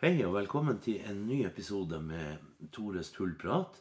[0.00, 2.38] Hei og velkommen til en ny episode med
[2.72, 3.74] Tores tullprat.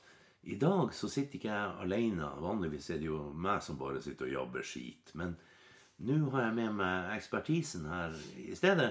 [0.52, 2.28] I dag så sitter ikke jeg alene.
[2.44, 5.14] Vanligvis er det jo meg som bare sitter og jobber skit.
[5.16, 5.38] Men
[6.04, 8.90] nå har jeg med meg ekspertisen her i stedet.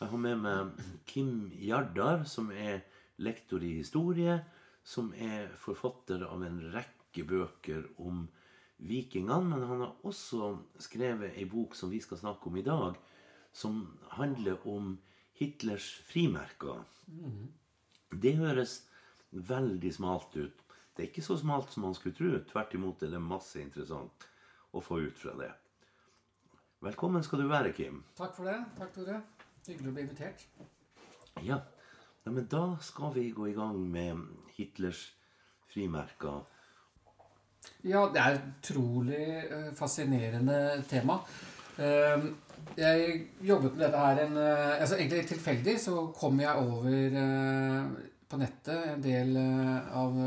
[0.00, 1.30] Jeg har med meg Kim
[1.62, 2.82] Jardar, som er
[3.22, 4.40] lektor i historie.
[4.82, 8.26] Som er forfatter av en rekke bøker om
[8.82, 9.54] vikingene.
[9.54, 10.56] Men han har også
[10.90, 12.98] skrevet ei bok som vi skal snakke om i dag,
[13.54, 13.84] som
[14.18, 14.96] handler om
[15.38, 16.84] Hitlers frimerker.
[18.14, 18.84] Det høres
[19.34, 20.60] veldig smalt ut.
[20.94, 22.30] Det er ikke så smalt som man skulle tro.
[22.52, 24.28] Tvert imot er det masse interessant
[24.74, 25.50] å få ut fra det.
[26.84, 28.02] Velkommen skal du være, Kim.
[28.18, 28.58] Takk for det.
[28.78, 29.20] Takk, Tore.
[29.66, 30.46] Hyggelig å bli invitert.
[31.42, 31.58] Ja,
[32.22, 34.26] ja men da skal vi gå i gang med
[34.58, 35.06] Hitlers
[35.72, 36.44] frimerker.
[37.84, 40.58] Ja, det er et utrolig eh, fascinerende
[40.88, 41.18] tema.
[41.80, 42.26] Eh,
[42.78, 47.92] Jeg jobbet med dette her en, eh, altså Egentlig tilfeldig så kom jeg over eh,
[48.30, 50.18] på nettet en del eh, av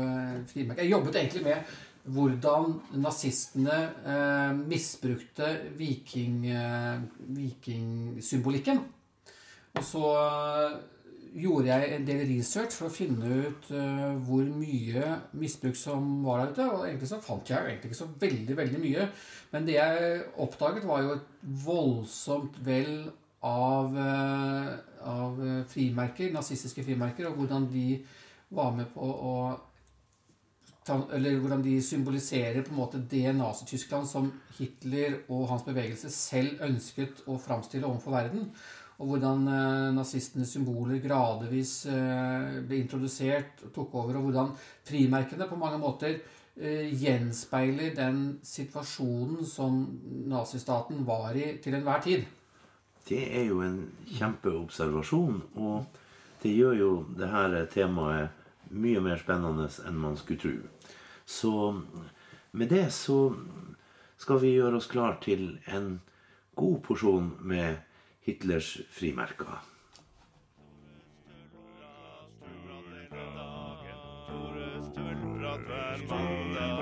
[0.48, 0.84] frimerker.
[0.84, 1.76] Jeg jobbet egentlig med
[2.08, 7.02] hvordan nazistene eh, misbrukte viking, eh,
[7.36, 8.80] vikingsymbolikken.
[9.76, 10.04] Og så
[11.38, 16.42] gjorde jeg en del research for å finne ut uh, hvor mye misbruk som var
[16.42, 16.66] der ute.
[16.72, 19.06] Og egentlig så fant jeg jo egentlig ikke så veldig, veldig mye.
[19.52, 21.30] Men det jeg oppdaget, var jo et
[21.64, 22.92] voldsomt vel
[23.46, 24.74] av, uh,
[25.14, 27.88] av frimerker, nazistiske frimerker, og hvordan de
[28.54, 29.34] var med på å
[30.88, 36.62] eller hvordan de symboliserer på en måte det Nazi-Tyskland som Hitler og hans bevegelse selv
[36.64, 38.48] ønsket å framstille overfor verden.
[38.98, 44.18] Og hvordan eh, nazistenes symboler gradvis eh, ble introdusert og tok over.
[44.18, 44.50] Og hvordan
[44.88, 46.16] frimerkene på mange måter
[46.56, 49.84] eh, gjenspeiler den situasjonen som
[50.30, 52.26] nazistaten var i til enhver tid.
[53.08, 53.78] Det er jo en
[54.18, 55.86] kjempeobservasjon, og
[56.42, 58.34] det gjør jo det her temaet
[58.68, 60.90] mye mer spennende enn man skulle tro.
[61.24, 61.52] Så
[62.52, 63.30] med det så
[64.18, 66.00] skal vi gjøre oss klar til en
[66.58, 67.78] god porsjon med
[68.28, 69.54] Hitlers frimerker.
[74.28, 76.77] Tores tullprat hver mandag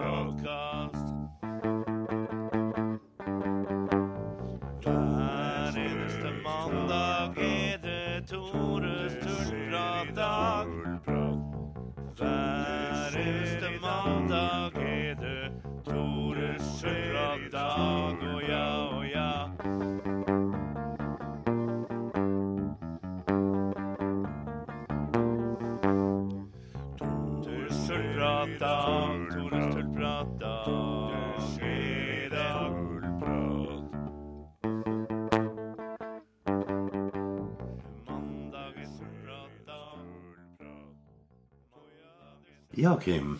[42.96, 43.38] Ja, Kim.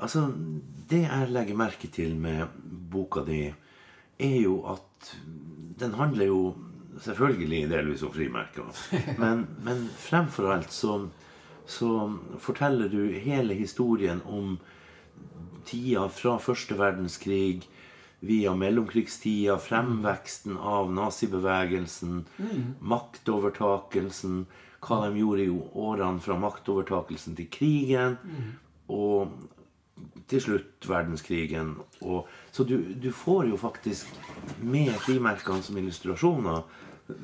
[0.00, 0.30] Altså,
[0.88, 2.46] det jeg legger merke til med
[2.90, 3.50] boka di,
[4.18, 5.10] er jo at
[5.80, 6.40] den handler jo
[7.04, 8.70] selvfølgelig delvis om frimerker.
[9.22, 11.08] Men, men fremfor alt så,
[11.66, 14.56] så forteller du hele historien om
[15.68, 17.66] tida fra første verdenskrig
[18.24, 22.22] via mellomkrigstida, fremveksten av nazibevegelsen,
[22.80, 24.46] maktovertakelsen,
[24.80, 28.16] hva de gjorde i årene fra maktovertakelsen til krigen,
[28.88, 29.32] og
[30.28, 31.74] til slutt verdenskrigen.
[32.02, 34.10] Og, så du, du får jo faktisk,
[34.60, 36.62] med frimerkene som illustrasjoner,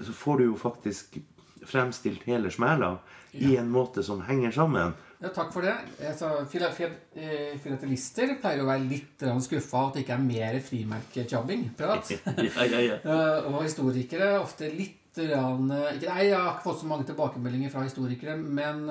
[0.06, 1.18] så får du jo faktisk
[1.66, 2.94] fremstilt hele smæla
[3.38, 4.94] i en måte som henger sammen.
[5.22, 5.74] Ja, takk for det.
[6.02, 10.56] Altså, fila- fil- eh, Filatelister pleier å være litt skuffa at det ikke er mer
[10.66, 11.68] frimerkejobbing.
[11.78, 12.10] prat.
[12.26, 12.96] ja, ja, ja.
[13.04, 17.70] Eh, Og historikere ofte litt eh, ikke, Nei, jeg har ikke fått så mange tilbakemeldinger
[17.70, 18.82] fra historikere, men,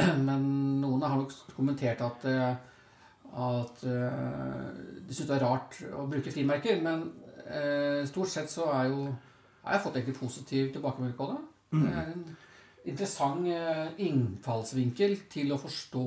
[0.28, 0.44] men
[0.82, 2.54] noen har nok kommentert at, eh,
[3.48, 4.70] at eh,
[5.06, 6.80] de syns det er rart å bruke frimerker.
[6.84, 7.08] Men
[7.46, 9.10] eh, stort sett så er jo
[9.62, 11.40] har jeg fått egentlig positiv tilbakemelding på det.
[11.72, 12.24] Det er en
[12.90, 13.46] interessant
[14.02, 16.06] innfallsvinkel til å forstå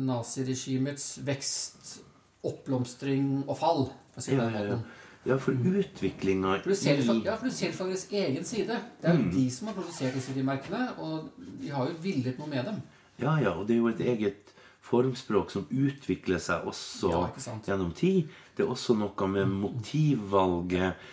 [0.00, 1.90] naziregimets vekst,
[2.48, 3.84] oppblomstring og fall.
[4.14, 4.78] For å si Ja, den ja, ja.
[5.24, 8.80] Ja, for utviklinga i ja, for du ser det fra deres egen side.
[9.00, 11.30] Det er jo de som har produsert disse frimerkene, og
[11.62, 12.82] de har jo villet noe med dem.
[13.22, 14.54] Ja, ja, og det er jo et eget
[14.84, 17.26] formspråk som utvikler seg også Ja,
[17.64, 18.32] gjennom tid.
[18.56, 21.04] Det er også noe med motivvalget,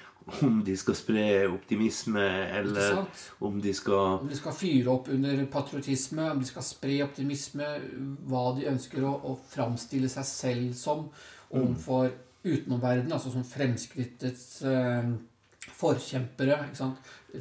[0.45, 2.25] om de skal spre optimisme,
[2.59, 3.05] eller
[3.41, 7.69] om de skal Om de skal fyre opp under patriotisme, om de skal spre optimisme,
[8.29, 11.07] hva de ønsker å, å framstille seg selv som
[11.49, 12.11] overfor
[12.43, 15.11] utenomverdenen, altså som fremskrittets eh,
[15.77, 16.57] forkjempere.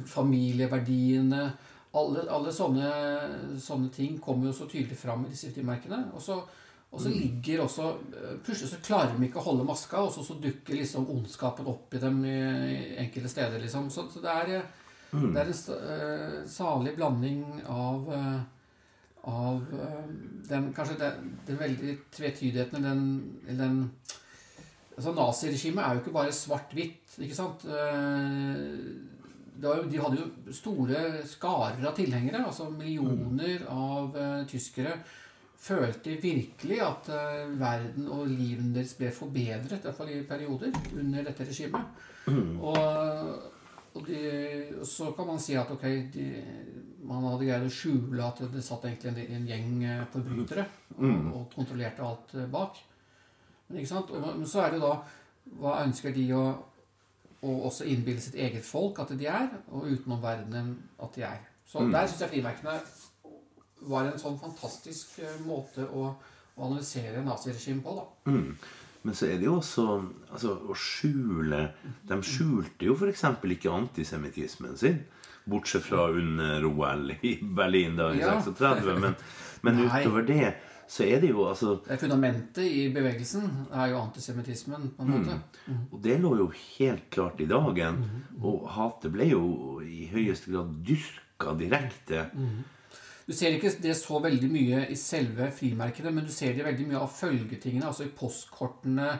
[0.07, 1.43] Familieverdiene,
[1.97, 2.89] alle, alle sånne,
[3.59, 6.05] sånne ting kommer jo så tydelig fram i disse frimerkene.
[6.15, 6.37] Og så,
[6.91, 10.23] og så ligger også eh, Plutselig så klarer de ikke å holde maska, og så,
[10.27, 12.37] så dukker liksom ondskapen opp i dem i,
[13.03, 13.59] enkelte steder.
[13.63, 13.89] liksom.
[13.91, 14.63] Så, så det, er,
[15.11, 15.29] mm.
[15.33, 18.41] det er en eh, salig blanding av uh,
[19.21, 20.05] av uh,
[20.49, 23.83] den, kanskje den, den veldig tvetydigheten eller den, den
[24.97, 27.17] altså Naziregimet er jo ikke bare svart-hvitt.
[27.19, 27.65] ikke sant?
[27.65, 28.77] Eh,
[29.61, 32.43] jo, de hadde jo store skarer av tilhengere.
[32.45, 34.97] altså Millioner av uh, tyskere
[35.61, 40.73] følte virkelig at uh, verden og livet deres ble forbedret, i hvert fall i perioder,
[40.97, 42.07] under dette regimet.
[42.31, 42.77] Og,
[43.93, 44.21] og, de,
[44.87, 46.25] så kan man si at ok, de,
[47.05, 49.71] man hadde greid å skjule at det satt egentlig en, en gjeng
[50.13, 50.65] forbrytere
[50.97, 52.81] og, og kontrollerte alt bak.
[53.75, 54.11] Ikke sant?
[54.11, 54.95] Og, men så er det jo da
[55.61, 56.41] Hva ønsker de å,
[57.41, 61.39] og også innbille sitt eget folk at de er, og utenom verdenen at de er?
[61.65, 62.75] Så der syns jeg frimerkene
[63.89, 66.11] var en sånn fantastisk eh, måte å,
[66.53, 68.33] å analysere naziregimet på, da.
[69.01, 69.85] Men så er det jo også
[70.29, 71.63] altså, å skjule
[72.05, 73.23] De skjulte jo f.eks.
[73.55, 74.99] ikke antisemittismen sin.
[75.49, 78.35] Bortsett fra under OL i Berlin da i Ja.
[78.45, 78.91] 36.
[79.01, 79.15] Men,
[79.65, 80.51] men utover det
[80.91, 85.37] så er det jo altså Det Fundamentet i bevegelsen er jo antisemittismen, på en måte.
[85.87, 88.01] Og det lå jo helt klart i dagen.
[88.41, 89.45] Og hatet ble jo
[89.85, 92.25] i høyeste grad dyrka direkte.
[93.23, 96.89] Du ser ikke det så veldig mye i selve frimerkene, men du ser det veldig
[96.89, 99.13] mye av følgetingene, altså i postkortene,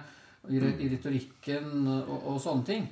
[0.52, 2.90] i, i retorikken og, og sånne ting.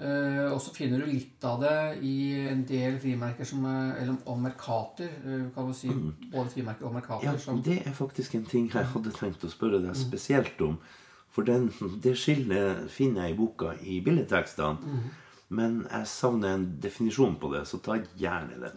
[0.00, 1.74] Eh, og så finner du litt av det
[2.08, 2.14] i
[2.48, 5.90] en del frimerker som er, eller om merkater, eh, kan du si.
[6.32, 7.26] Både frimerker og merkater.
[7.28, 10.78] Ja, som, Det er faktisk en ting jeg hadde tenkt å spørre deg spesielt om.
[11.30, 11.68] For den,
[12.02, 14.78] det skillet finner jeg i boka i billedtekstene.
[15.50, 18.74] Men jeg savner en definisjon på det, så ta gjerne den.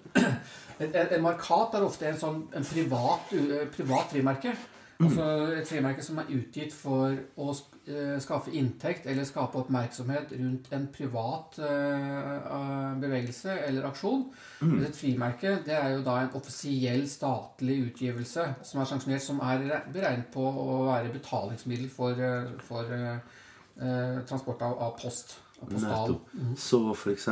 [0.79, 4.55] En, en, en markat er ofte en sånn en privat, u- privat frimerke.
[5.01, 5.25] Altså
[5.57, 7.47] et frimerke som er utgitt for å
[7.89, 14.27] eh, skaffe inntekt eller skape oppmerksomhet rundt en privat eh, bevegelse eller aksjon.
[14.61, 19.41] Men Et frimerke det er jo da en offisiell statlig utgivelse som er sanksjonert, som
[19.43, 23.39] er beregnet på å være betalingsmiddel for, eh, for eh,
[23.81, 25.39] eh, transport av, av post.
[25.63, 26.27] Nettopp.
[26.59, 27.29] Så f.eks.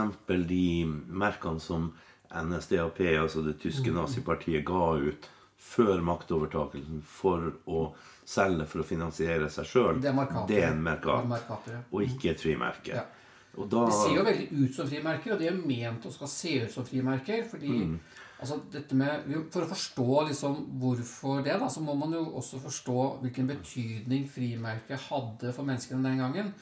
[0.48, 1.92] de merkene som
[2.32, 5.28] NSDAP, altså det tyske nazipartiet, ga ut
[5.62, 7.84] før maktovertakelsen for å
[8.26, 11.82] selge for å finansiere seg sjøl, Det det er en Det er merkat, ja.
[11.92, 12.96] og ikke et frimerke.
[12.96, 13.06] Ja.
[13.52, 16.54] Da Det ser jo veldig ut som frimerker, og de er ment å skal se
[16.64, 17.44] ut som frimerker.
[17.50, 18.00] fordi
[18.42, 22.62] altså dette med, For å forstå liksom hvorfor det, da, så må man jo også
[22.64, 26.54] forstå hvilken betydning frimerket hadde for menneskene den gangen.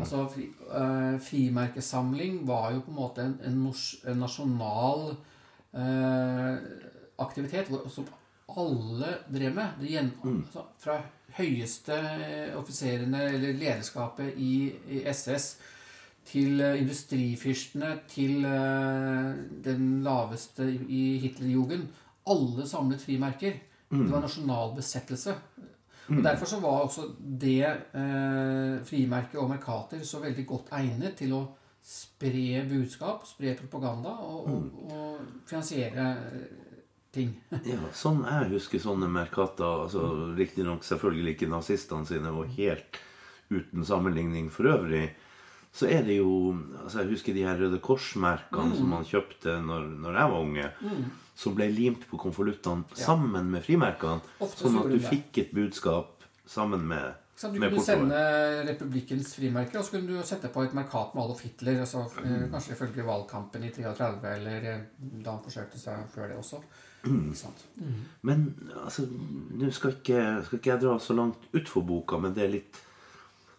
[0.00, 5.16] Altså fri, eh, Frimerkesamling var jo på en måte en, en, nors- en nasjonal
[5.74, 6.56] eh,
[7.18, 8.06] aktivitet hvor, som
[8.56, 9.80] alle drev med.
[9.80, 10.98] Det gjen, altså, fra
[11.38, 11.96] høyeste
[12.56, 14.52] offiserene eller lederskapet i,
[14.88, 15.50] i SS
[16.28, 19.32] til eh, industrifyrstene, til eh,
[19.64, 21.88] den laveste i Hitlerjugend.
[22.28, 23.60] Alle samlet frimerker.
[23.88, 25.34] Det var nasjonal besettelse.
[26.08, 27.06] Og Derfor så var også
[27.40, 31.42] det eh, frimerket og merkater så veldig godt egnet til å
[31.84, 36.67] spre budskap, spre propaganda og, og, og finansiere eh,
[37.14, 37.34] ting.
[37.50, 43.00] Ja, sånn jeg husker sånne merkater altså Riktignok selvfølgelig ikke nazistene sine, og helt
[43.48, 45.06] uten sammenligning for øvrig.
[45.72, 49.88] Så er det jo altså Jeg husker de her Røde Kors-merkene som man kjøpte når,
[50.04, 50.68] når jeg var unge.
[51.38, 54.24] Som ble limt på konvoluttene sammen med frimerkene.
[54.42, 58.08] Ofte Sånn at du fikk et budskap sammen med, Så du med kunne portoen.
[58.08, 61.82] sende Republikkens frimerke, og så kunne du sette på et merkat med Adolf Hitler.
[61.84, 62.48] Altså, mm.
[62.54, 64.84] Kanskje ifølge valgkampen i 33, eller eh,
[65.22, 66.62] da han forsøkte seg før det også.
[67.04, 67.64] Ikke sant?
[68.26, 68.48] Men
[68.82, 72.54] altså, nå skal ikke, skal ikke jeg dra så langt utfor boka, men det er
[72.56, 72.80] litt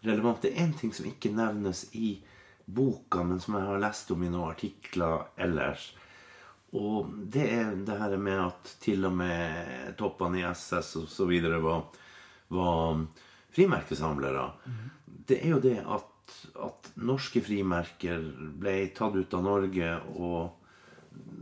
[0.06, 0.42] relevant.
[0.44, 2.18] Det er én ting som ikke nevnes i
[2.66, 5.90] boka, men som jeg har lest om i noen artikler ellers.
[6.78, 11.26] Og det er det her med at til og med toppene i SS og så
[11.30, 11.88] videre var,
[12.54, 13.02] var
[13.56, 14.46] frimerkesamlere.
[15.08, 18.22] Det er jo det at, at norske frimerker
[18.62, 20.59] ble tatt ut av Norge og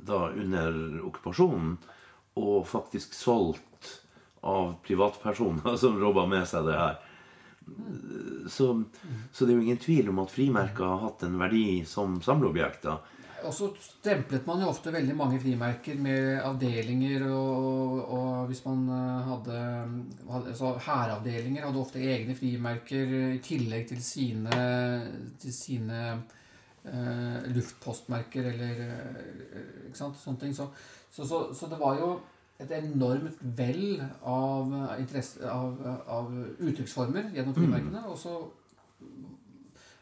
[0.08, 1.76] da under okkupasjonen
[2.38, 3.92] og faktisk solgt
[4.48, 7.04] av privatpersoner som robba med seg det her.
[8.48, 8.70] Så,
[9.34, 13.16] så det er jo ingen tvil om at frimerker har hatt en verdi som samleobjekter.
[13.46, 18.88] Og så stemplet man jo ofte veldig mange frimerker med avdelinger, og, og hvis man
[18.90, 19.60] eh, hadde,
[20.32, 24.58] hadde så Hæravdelinger hadde ofte egne frimerker i tillegg til sine,
[25.42, 26.02] til sine
[27.56, 30.56] luftpostmerker eller eh, ikke sant, sånne ting.
[30.56, 30.70] Så,
[31.12, 32.14] så, så, så det var jo
[32.58, 38.06] et enormt vell av, av, av uttrykksformer gjennom frimerkene.
[38.10, 38.40] Og så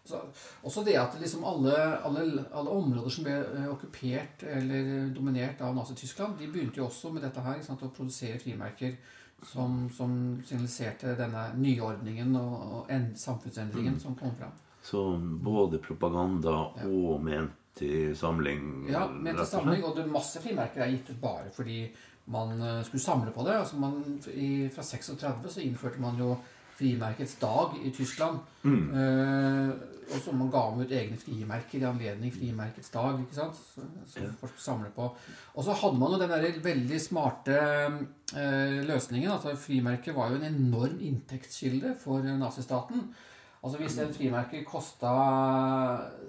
[0.05, 0.19] så,
[0.61, 1.73] også det at liksom alle,
[2.05, 7.09] alle, alle, områder som ble eh, okkupert eller dominert av Nazi-Tyskland, de begynte jo også
[7.09, 8.99] med dette her, sant, å produsere frimerker
[9.41, 10.13] som, som
[10.45, 14.03] signaliserte denne nyordningen og, og en, samfunnsendringen mm.
[14.03, 14.53] som kom fram.
[14.85, 18.85] Så både propaganda og ment til samling?
[18.91, 19.85] Ja, ment til samling.
[19.85, 21.79] Og det masse frimerker er gitt ut bare fordi
[22.33, 23.57] man eh, skulle samle på det.
[23.63, 23.97] Altså man,
[24.33, 26.35] i, fra 36 så innførte man jo
[26.75, 28.39] frimerkets dag i Tyskland.
[28.63, 28.87] Mm.
[28.93, 29.75] Eh,
[30.05, 33.19] og så man ga ut egne frimerker i anledning frimerkets dag.
[33.19, 33.61] ikke sant?
[34.11, 35.07] Som folk samler på.
[35.55, 39.31] Og så hadde man jo den der veldig smarte eh, løsningen.
[39.31, 43.09] altså Frimerket var jo en enorm inntektskilde for nazistaten.
[43.65, 45.11] Altså Hvis en frimerke kosta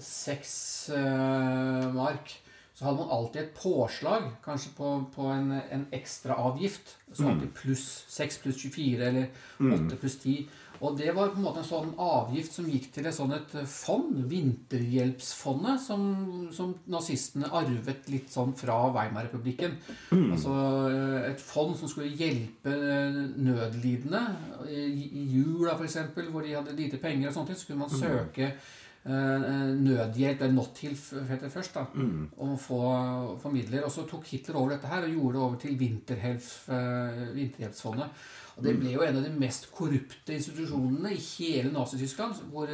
[0.00, 0.52] seks
[0.96, 2.32] eh, mark,
[2.76, 6.94] så hadde man alltid et påslag, kanskje på, på en, en ekstraavgift.
[7.12, 7.28] Så mm.
[7.30, 9.28] alltid pluss 6 pluss 24 eller
[9.60, 9.90] 8 mm.
[10.00, 10.48] pluss 10.
[10.84, 13.54] Og det var på en måte en sånn avgift som gikk til et sånn et
[13.70, 16.06] fond, Vinterhjelpsfondet, som,
[16.54, 19.76] som, nazistene arvet litt sånn fra Weimar-republikken.
[20.12, 20.26] Mm.
[20.36, 20.56] Altså
[20.90, 24.24] eh, et fond som skulle hjelpe eh, nødlidende.
[24.68, 28.02] I, jula, f.eks., hvor de hadde lite penger, og sånne ting, så kunne man mm.
[28.02, 28.52] søke
[29.06, 32.22] nødhjelp, eller Nothilf het det først, da, mm.
[32.42, 32.80] å få,
[33.42, 33.84] få, midler.
[33.86, 38.08] Og så tok Hitler over dette her og gjorde det over til Vinterhjelpsfondet.
[38.56, 42.38] Og Det ble jo en av de mest korrupte institusjonene i hele Nazi-Tyskland.
[42.52, 42.70] Hvor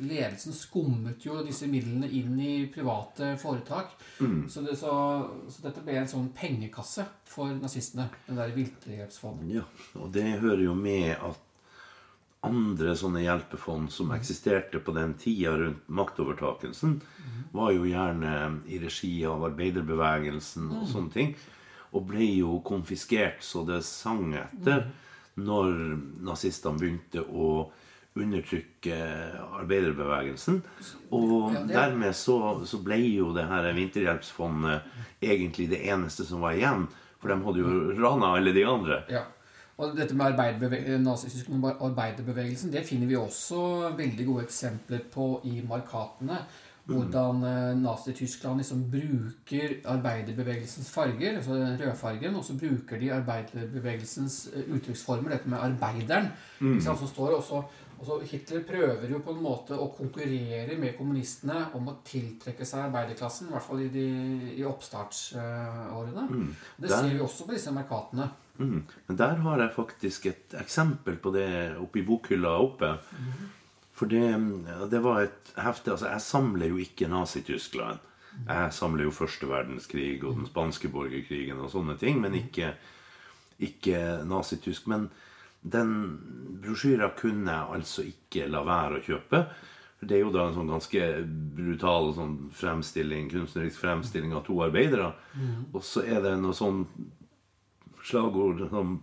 [0.00, 3.92] ledelsen skummet jo disse midlene inn i private foretak.
[4.24, 4.46] Mm.
[4.48, 4.92] Så, det, så,
[5.52, 8.08] så, dette ble en sånn pengekasse for nazistene.
[8.24, 9.52] Den der Vinterhjelpsfondet.
[9.58, 9.66] Ja,
[10.00, 11.44] og det hører jo med at
[12.46, 17.42] andre sånne hjelpefond som eksisterte på den tida rundt maktovertakelsen, mm.
[17.52, 18.34] var jo gjerne
[18.70, 20.88] i regi av arbeiderbevegelsen og mm.
[20.92, 21.34] sånne ting.
[21.96, 24.86] Og ble jo konfiskert så det sang etter.
[24.86, 25.04] Mm
[25.38, 25.74] når
[26.26, 27.68] nazistene begynte å
[28.18, 28.96] undertrykke
[29.60, 30.60] arbeiderbevegelsen.
[31.14, 36.88] Og dermed så, så, ble jo det her Vinterhjelpsfondet egentlig det eneste som var igjen.
[37.18, 39.02] For de hadde jo rana alle de andre.
[39.12, 39.24] Ja.
[39.78, 46.40] Og dette med arbeiderbevegelsen det finner vi også veldig gode eksempler på i markatene.
[46.88, 54.70] Hvordan eh, Nazi-Tyskland liksom bruker arbeiderbevegelsens farger, altså rødfargen, og så bruker de arbeiderbevegelsens eh,
[54.72, 56.30] uttrykksformer, dette med arbeideren.
[56.60, 56.80] Mm.
[56.80, 57.62] som står også,
[57.98, 62.86] også Hitler prøver jo på en måte å konkurrere med kommunistene om å tiltrekke seg
[62.88, 64.08] arbeiderklassen, i hvert fall i, de,
[64.56, 66.28] i oppstartsårene.
[66.30, 66.52] Mm.
[66.80, 68.32] Det ser vi også på disse markatene.
[68.58, 68.82] Mm.
[69.06, 71.48] Men der har jeg faktisk et eksempel på det
[71.78, 72.96] oppi bokhylla oppe.
[73.14, 73.46] Mm.
[73.98, 74.26] For det,
[74.90, 78.04] det, var et hefte Altså, jeg samler jo ikke Nazi-Tyskland.
[78.46, 82.70] Jeg samler jo første verdenskrig og den spanske borgerkrigen og sånne ting, men ikke,
[83.58, 84.86] ikke Nazi-tysk.
[84.90, 85.08] Men
[85.62, 85.90] den
[86.62, 89.42] brosjyra kunne jeg altså ikke la være å kjøpe.
[89.98, 91.06] Det er jo da en sånn ganske
[91.58, 95.10] brutal sånn fremstilling, kunstnerisk fremstilling av to arbeidere.
[95.34, 95.72] Mm.
[95.72, 96.84] Og så er det noe sånn
[98.08, 98.98] slagord som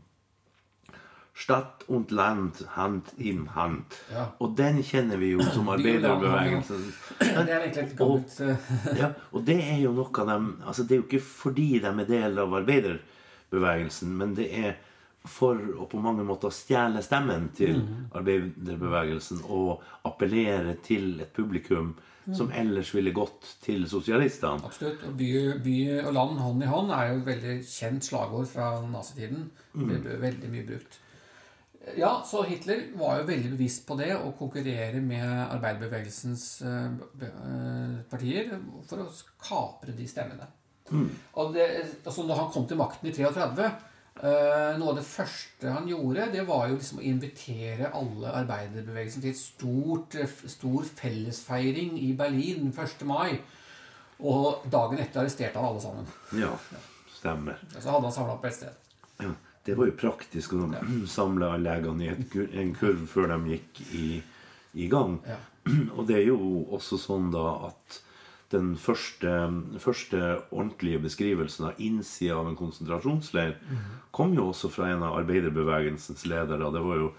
[1.38, 3.84] Stadt und Land hand in hand.
[4.14, 4.30] Ja.
[4.40, 6.86] Og den kjenner vi jo som arbeiderbevegelsen.
[7.20, 8.38] Det er egentlig et gammelt
[9.02, 11.92] ja, Og det er jo noe av dem altså Det er jo ikke fordi de
[11.92, 14.78] er del av arbeiderbevegelsen, men det er
[15.26, 18.02] for å på mange måter stjele stemmen til mm.
[18.16, 21.96] arbeiderbevegelsen og appellere til et publikum.
[22.34, 24.66] Som ellers ville gått til sosialistene.
[24.66, 25.04] Absolutt.
[25.06, 25.32] Og by,
[25.66, 29.50] by, og land hånd i hånd er jo et veldig kjent slagord fra nazitiden.
[29.74, 29.98] Det mm.
[30.06, 31.00] ble veldig mye brukt.
[31.94, 36.96] Ja, så Hitler var jo veldig bevisst på det å konkurrere med arbeiderbevegelsens eh,
[37.28, 38.56] eh, partier
[38.90, 39.10] for å
[39.42, 40.48] kapre de stemmene.
[40.90, 41.10] Mm.
[41.42, 41.68] Og det,
[42.02, 43.78] altså når han kom til makten i 33 eh,
[44.16, 49.34] Noe av det første han gjorde, det var jo liksom å invitere alle arbeiderbevegelsen til
[49.34, 50.16] et stort,
[50.50, 53.04] stor fellesfeiring i Berlin 1.
[53.10, 53.42] mai.
[54.24, 56.08] Og dagen etter arresterte han alle sammen.
[56.40, 56.54] Ja,
[57.18, 57.60] stemmer.
[57.74, 58.80] Og så hadde han samla opp et sted.
[59.20, 59.34] Ja.
[59.66, 60.82] Det var jo praktisk å ja.
[61.10, 64.08] samle legene i en kurv før de gikk i,
[64.78, 65.18] i gang.
[65.26, 65.40] Ja.
[65.98, 66.38] Og det er jo
[66.78, 67.98] også sånn da at
[68.54, 69.32] den første,
[69.82, 70.20] første
[70.52, 73.86] ordentlige beskrivelsen av innsida av en konsentrasjonsleir mm.
[74.16, 76.70] kom jo også fra en av arbeiderbevegelsens ledere.
[76.74, 77.10] Det var jo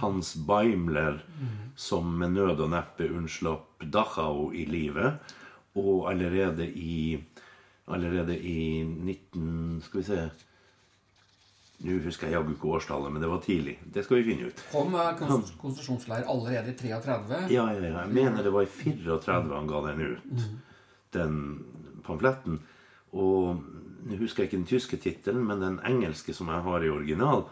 [0.00, 1.52] Hans Beimler mm.
[1.76, 5.34] som med nød og neppe unnslapp Dachau i livet.
[5.78, 7.18] Og allerede i,
[7.88, 9.82] allerede i 19...
[9.86, 10.24] Skal vi se
[11.82, 13.72] Nå husker jeg jaggu ikke årstallet, men det var tidlig.
[13.82, 14.60] Det skal vi finne ut.
[14.70, 17.40] Kom eh, kons- konsentrasjonsleir allerede i 33.
[17.50, 18.04] Ja, ja, ja.
[18.04, 20.44] Jeg mener det var i 34 han ga den ut,
[21.14, 21.64] den
[22.06, 22.60] pamfletten.
[23.12, 23.62] Og
[24.02, 27.46] nå husker jeg ikke den tyske tittelen, men den engelske som jeg har i original,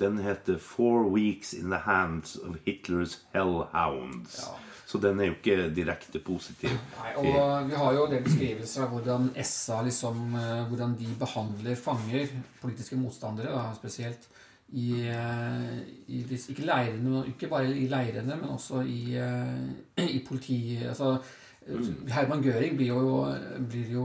[0.00, 4.40] den heter 'Four Weeks in the Hands of Hitlers Hellhounds'.
[4.40, 4.56] Ja.
[4.86, 6.68] Så den er jo ikke direkte positiv.
[6.68, 11.06] Nei, og vi har jo en del beskrivelser av hvordan SA liksom, eh, hvordan de
[11.18, 14.26] behandler fanger, politiske motstandere da, spesielt,
[14.72, 20.24] i, eh, i disse, ikke, leirene, ikke bare i leirene, men også i, eh, i
[20.26, 20.78] politi...
[20.88, 21.18] Altså,
[22.10, 23.26] Herman Gøring blir jo,
[23.70, 24.04] blir jo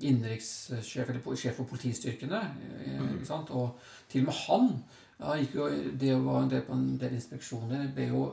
[0.00, 2.40] innenrikssjef eller sjef for politistyrkene.
[2.86, 3.50] eh, Ikke sant?
[3.50, 3.78] Og
[4.12, 4.68] til og med han
[5.22, 5.68] ja, gikk jo,
[5.98, 8.24] Det var en del på en del inspeksjoner ble jo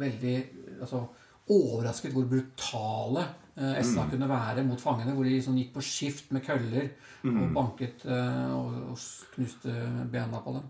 [0.00, 0.34] veldig
[0.80, 1.04] altså,
[1.50, 3.24] overrasket hvor brutale
[3.56, 5.12] eh, SA kunne være mot fangene.
[5.16, 6.90] Hvor de liksom gikk på skift med køller
[7.24, 8.98] og banket eh, og, og
[9.34, 9.74] knuste
[10.12, 10.68] bena på dem.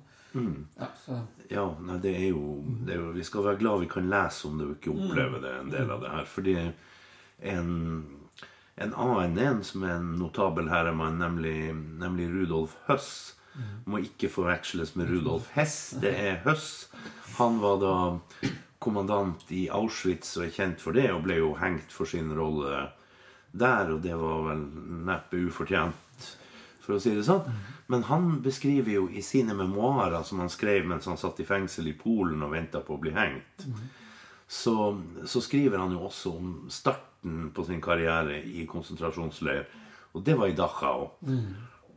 [0.78, 1.16] Ja, så,
[1.50, 4.47] Ja, nei, det er, jo, det er jo Vi skal være glad vi kan lese
[4.47, 6.25] om det og ikke oppleve det, en del av det her.
[6.30, 6.54] Fordi
[7.42, 7.70] en,
[8.76, 13.12] en annen en som er en notabel herremann, nemlig, nemlig Rudolf Høss,
[13.85, 15.94] må ikke forveksles med Rudolf Hess.
[16.00, 16.88] Det er Høss.
[17.38, 17.94] Han var da
[18.80, 22.87] kommandant i Auschwitz og er kjent for det, og ble jo hengt for sin rolle
[23.50, 24.62] der, og det var vel
[25.09, 26.28] neppe ufortjent,
[26.80, 27.49] for å si det sånn.
[27.90, 31.90] Men han beskriver jo i sine memoarer, som han skrev mens han satt i fengsel
[31.90, 33.66] i Polen og venta på å bli hengt,
[34.50, 34.76] så,
[35.26, 36.54] så skriver han jo også om
[37.21, 39.67] starten på sin karriere i konsentrasjonsleir.
[40.12, 41.11] Og det var i Dachau.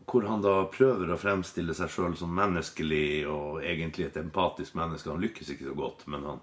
[0.05, 5.09] Hvor han da prøver å fremstille seg sjøl som menneskelig og egentlig et empatisk menneske.
[5.09, 6.39] Han lykkes ikke så godt, men han,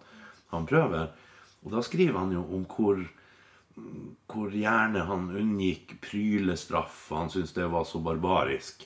[0.50, 1.10] han prøver.
[1.62, 3.04] Og da skriver han jo om hvor
[4.28, 7.10] hvor gjerne han unngikk prylestraff.
[7.14, 8.82] Han syntes det var så barbarisk.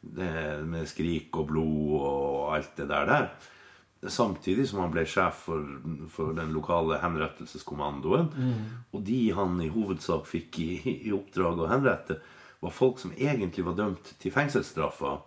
[0.00, 3.26] Det med skrik og blod og alt det der der.
[4.08, 5.64] Samtidig som han ble sjef for,
[6.08, 8.30] for den lokale henrettelseskommandoen.
[8.96, 10.70] Og de han i hovedsak fikk i,
[11.08, 12.16] i oppdrag å henrette,
[12.60, 15.20] var folk som egentlig var dømt til fengselsstraffer.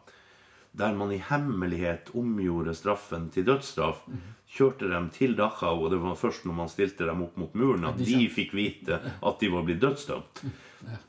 [0.74, 4.08] Der man i hemmelighet omgjorde straffen til dødsstraff.
[4.50, 7.86] Kjørte dem til Dachau, og det var først når man stilte dem opp mot muren,
[7.90, 10.42] at de fikk vite at de var blitt dødsdømt.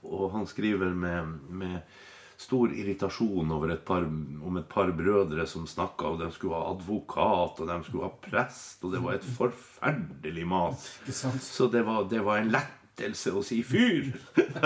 [0.05, 1.81] Og han skriver med, med
[2.37, 6.73] stor irritasjon over et par, om et par brødre som snakka, og de skulle ha
[6.75, 10.89] advokat, og de skulle ha prest, og det var et forferdelig mat.
[11.41, 14.13] Så det var, det var en lettelse å si 'fyr'.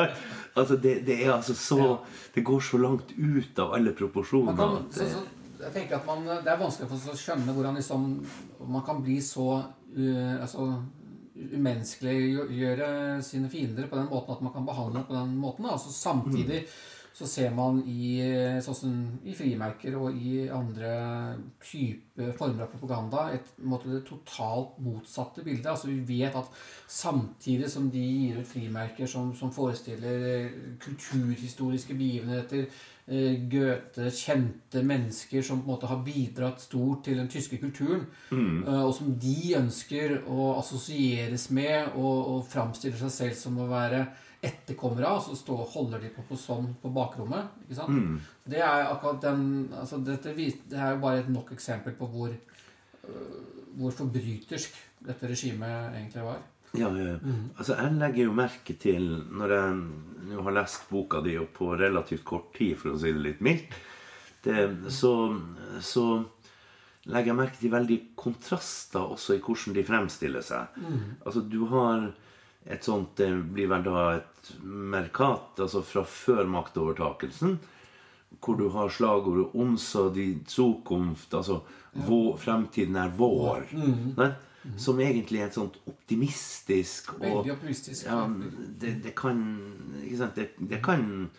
[0.58, 1.98] altså det, det er altså så
[2.34, 4.56] Det går så langt ut av alle proporsjoner.
[4.56, 5.24] Kan, at så, så,
[5.58, 8.04] jeg tenker at man, Det er vanskelig for oss å skjønne hvordan liksom,
[8.68, 10.68] man kan bli så uh, altså,
[11.38, 15.66] umenneskeliggjøre sine fiender på den måten at man kan behandle dem på den måten.
[15.66, 15.76] da.
[15.76, 16.64] Altså, samtidig
[17.18, 18.20] så ser man i,
[18.62, 20.90] sånn i frimerker og i andre
[21.58, 25.66] typer former av propaganda et måte, det totalt motsatte bildet.
[25.72, 26.52] Altså, vi vet at
[26.86, 32.70] samtidig som de gir ut frimerker som, som forestiller eh, kulturhistoriske begivenheter,
[33.10, 38.06] eh, Goethe, kjente mennesker som på en måte har bidratt stort til den tyske kulturen,
[38.30, 38.62] mm.
[38.84, 44.06] og som de ønsker å assosieres med og, og framstiller seg selv som å være
[44.44, 47.56] etterkommere av, så stå, holder de på, på sånn på bakrommet.
[47.64, 48.20] ikke sant?
[48.46, 52.30] Det er akkurat den, altså dette, det er jo bare et nok eksempel på hvor,
[52.30, 53.40] øh,
[53.80, 56.38] hvor forbrytersk dette regimet egentlig var.
[56.76, 57.16] Ja, ja.
[57.56, 59.76] Altså, jeg legger jo merke til, når jeg
[60.28, 63.44] nå har lest boka di og på relativt kort tid, for å si det litt
[63.44, 63.76] mildt,
[64.44, 65.12] det, så,
[65.82, 66.04] så
[67.08, 70.76] legger jeg merke til veldig kontraster også i hvordan de fremstiller seg.
[71.24, 72.10] Altså, du har
[72.68, 77.58] et sånt Det blir vel da et merkat, altså fra før maktovertakelsen,
[78.44, 81.62] hvor du har slagordet 'Onsa di Zukunft', altså
[81.94, 83.72] vår, 'Fremtiden er vår'.
[84.16, 84.32] Nei?
[84.76, 88.06] Som egentlig er et sånt optimistisk og Veldig optimistisk.
[88.06, 88.26] ja,
[88.80, 89.38] det, det kan
[90.04, 90.36] ikke sant?
[90.36, 91.30] Det, det kan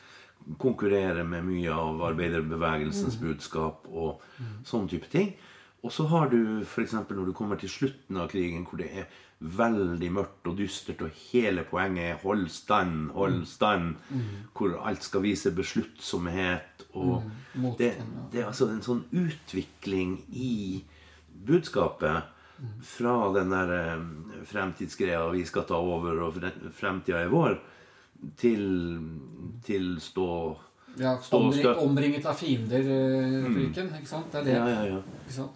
[0.57, 4.23] konkurrere med mye av arbeiderbevegelsens budskap og
[4.65, 5.35] sånn type ting.
[5.83, 6.93] Og så har du f.eks.
[6.93, 9.05] når du kommer til slutten av krigen, hvor det er
[9.41, 13.95] veldig mørkt og dystert, og hele poenget er 'hold stand, hold stand',
[14.53, 16.85] hvor alt skal vise besluttsomhet.
[16.93, 17.23] Og
[17.55, 20.83] motstand, det, det er altså en sånn utvikling i
[21.47, 22.23] budskapet
[22.83, 24.01] fra den der eh,
[24.45, 27.57] fremtidsgreia 'vi skal ta over', og fre- 'fremtida er vår',
[28.37, 28.99] til,
[29.63, 30.57] til stå
[30.99, 33.93] Ja, omring, omringet av fiender-fryken.
[33.95, 34.31] Ikke sant?
[34.31, 34.53] Det er det.
[34.53, 34.97] Ja, ja, ja.
[34.97, 35.51] Ikke sant?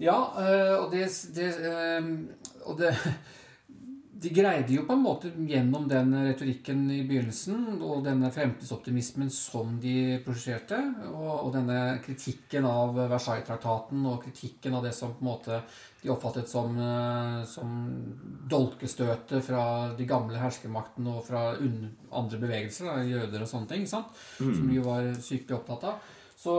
[0.00, 2.10] Ja, øh, og det, det, øh,
[2.64, 2.94] og det
[4.20, 9.78] de greide jo på en måte gjennom den retorikken i begynnelsen og denne fremtidsoptimismen som
[9.80, 15.30] de prosjekterte, og, og denne kritikken av Versailles-traktaten og kritikken av det som på en
[15.30, 15.62] måte
[16.02, 17.72] de oppfattet som, eh, som
[18.50, 19.64] dolkestøtet fra
[19.96, 24.12] de gamle herskermaktene og fra andre bevegelser, da, jøder og sånne ting, sant?
[24.36, 26.14] som de var sykelig opptatt av.
[26.40, 26.54] Så,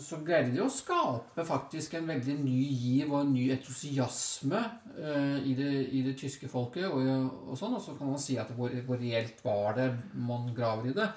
[0.00, 4.60] så greide de å skape faktisk en veldig ny giv og en ny entusiasme
[4.98, 6.86] uh, i, det, i det tyske folket.
[6.88, 10.50] Og, og sånn, og så kan man si at hvor, hvor reelt var det man
[10.56, 11.08] graver i det.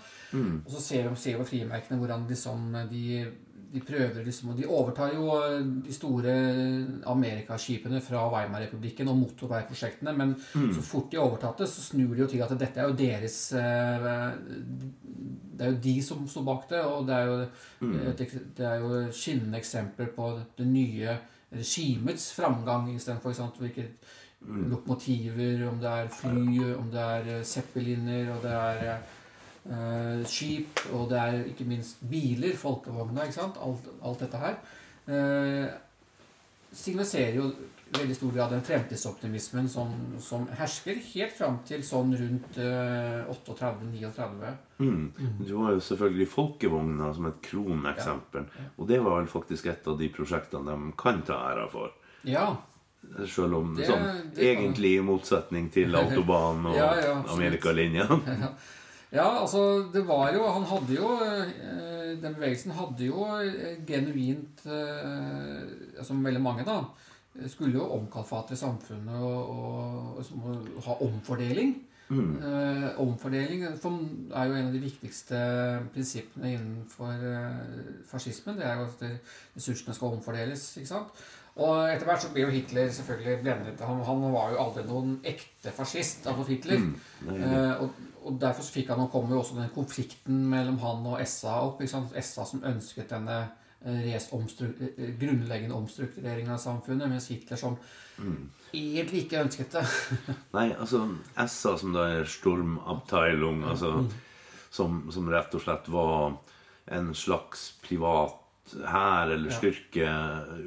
[0.65, 3.46] Og så ser vi ser vi frimerkene hvordan liksom de, de
[3.85, 5.27] prøver liksom, og De overtar jo
[5.85, 6.33] de store
[7.05, 10.13] Amerikaskipene fra Weimar-republikken og motorveiprosjektene.
[10.17, 10.35] Men
[10.73, 12.95] så fort de har overtatt det, så snur de jo til at dette er jo
[12.99, 14.07] deres eh,
[15.57, 17.37] Det er jo de som står bak det, og det er jo,
[17.81, 17.95] mm.
[18.13, 21.17] ek- det er jo skinnende eksempler på det nye
[21.51, 23.87] regimets framgang istedenfor ikke sant, hvilke
[24.69, 28.99] lokomotiver, om det er fly, om det er eh, zeppeliner, og det er
[29.69, 33.57] eh, skip, og det er ikke minst biler, folkevogna, ikke sant?
[33.61, 34.55] Alt, alt dette her.
[35.07, 35.67] eh,
[36.77, 37.51] signaliserer jo
[37.95, 44.49] veldig stor grad den fremtidsoptimismen som, som hersker helt fram til sånn rundt eh, 38-39.
[44.83, 45.05] Mm.
[45.47, 48.49] Du har jo selvfølgelig folkevogna som et kroneksempel.
[48.77, 51.95] Og det var vel faktisk et av de prosjektene de kan ta æra for.
[52.27, 52.49] Ja.
[53.31, 57.15] Selv om Det- sånn, det egentlig i motsetning til autobahn og Ja, ja.
[57.37, 58.07] Amerikalinja.
[59.11, 61.51] Ja, altså, det var jo Han hadde jo eh,
[62.21, 66.81] Den bevegelsen hadde jo eh, genuint eh, Som veldig mange, da.
[67.47, 69.51] Skulle jo omkalfatre samfunnet og,
[70.17, 70.23] og,
[70.75, 71.75] og ha omfordeling.
[72.09, 72.39] Mm.
[72.97, 73.75] omfordeling er
[74.47, 75.41] jo en av de viktigste
[75.93, 77.21] prinsippene innenfor
[78.09, 78.57] fascismen.
[78.57, 79.03] Det er jo at
[79.53, 80.63] ressursene skal omfordeles.
[80.81, 81.21] ikke sant?
[81.57, 83.79] Og etter hvert så ble jo Hitler selvfølgelig blendet.
[83.81, 86.83] Han, han var jo aldri noen ekte fascist, Adolf Hitler.
[87.33, 87.95] Eh, og,
[88.29, 91.55] og derfor så fikk han, og kom jo også den konflikten mellom han og SA
[91.65, 91.81] opp.
[91.89, 93.39] SA som ønsket denne
[93.81, 97.79] eh, res- omstru- eh, grunnleggende omstruktureringen av samfunnet, mens Hitler som
[98.73, 99.85] egentlig ikke ønsket det.
[100.57, 101.03] Nei, altså
[101.47, 103.95] SA, som da er Stormabteilung, altså,
[104.73, 106.37] som, som rett og slett var
[106.97, 108.37] en slags privat
[108.75, 110.07] hær eller styrke,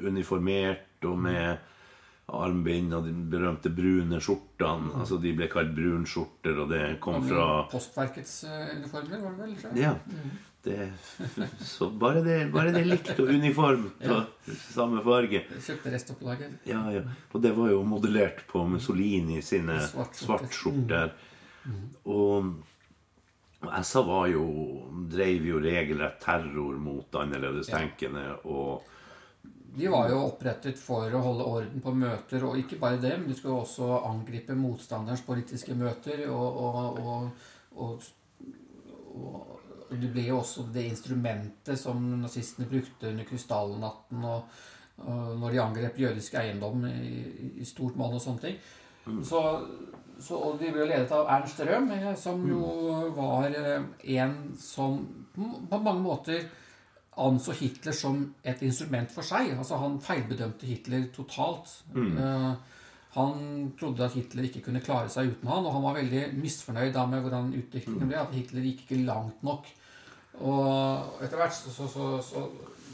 [0.07, 1.67] uniformert og med
[2.31, 4.93] armbind og de berømte brune skjortene.
[5.01, 9.57] Altså, de ble kalt brunskjorter, og det kom fra Postverkets eh, uniformer, var det vel?
[9.59, 9.83] tror jeg?
[9.83, 10.39] Ja.
[10.61, 10.77] Det,
[11.73, 15.43] så bare det, bare det likt og uniformt og samme farge.
[15.57, 16.59] Kjøpte restopplaget.
[16.69, 17.01] Ja, ja.
[17.33, 20.45] Og det var jo modellert på Mussolini sine Svartskjorter.
[20.45, 21.15] svartskjorter.
[22.13, 22.53] Og
[23.61, 24.45] og SA var jo,
[25.11, 28.23] drev jo regelrett terror mot annerledestenkende.
[28.49, 28.87] Og
[29.77, 33.29] De var jo opprettet for å holde orden på møter, og ikke bare det, men
[33.29, 36.25] de skulle også angripe motstanderens politiske møter.
[36.33, 36.99] Og, og,
[37.77, 38.09] og,
[39.11, 39.55] og,
[39.91, 44.61] det ble jo også det instrumentet som nazistene brukte under krystallnatten og,
[45.03, 47.09] og når de angrep jødisk eiendom i,
[47.59, 48.61] i stort monn og sånne ting.
[49.27, 49.41] Så,
[50.21, 52.65] så, og de ble ledet av Ernst Røhm, eh, som jo
[53.15, 53.85] var eh,
[54.17, 54.99] en som
[55.35, 56.43] på mange måter
[57.21, 59.53] anså Hitler som et instrument for seg.
[59.57, 61.81] Altså Han feilbedømte Hitler totalt.
[61.93, 62.55] Mm.
[63.11, 66.93] han trodde at Hitler ikke kunne klare seg uten han, og han var veldig misfornøyd
[66.95, 68.21] da med hvordan utviklingen ble.
[68.21, 69.67] At Hitler gikk ikke langt nok.
[70.39, 72.45] Og etter hvert så, så, så, så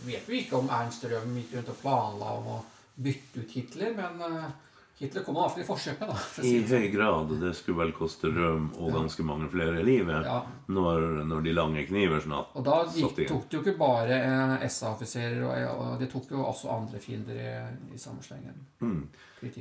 [0.07, 2.57] vet vi ikke om Ernst Røhm gikk rundt og planla om å
[2.97, 4.49] bytte ut Hitler, men eh,
[4.97, 6.07] Hitler kom iallfall i forkjøpet.
[6.10, 6.71] da, for i sånn.
[6.81, 7.33] høy grad.
[7.41, 10.39] Det skulle vel koste Røm og ganske mange flere livet Ja.
[10.73, 14.65] når, når de lange kniver snart Og da gikk, tok det jo ikke bare eh,
[14.67, 18.57] SA-offiserer, og, og det tok jo også andre fiender i, i samme slengen.
[18.81, 19.03] Mm.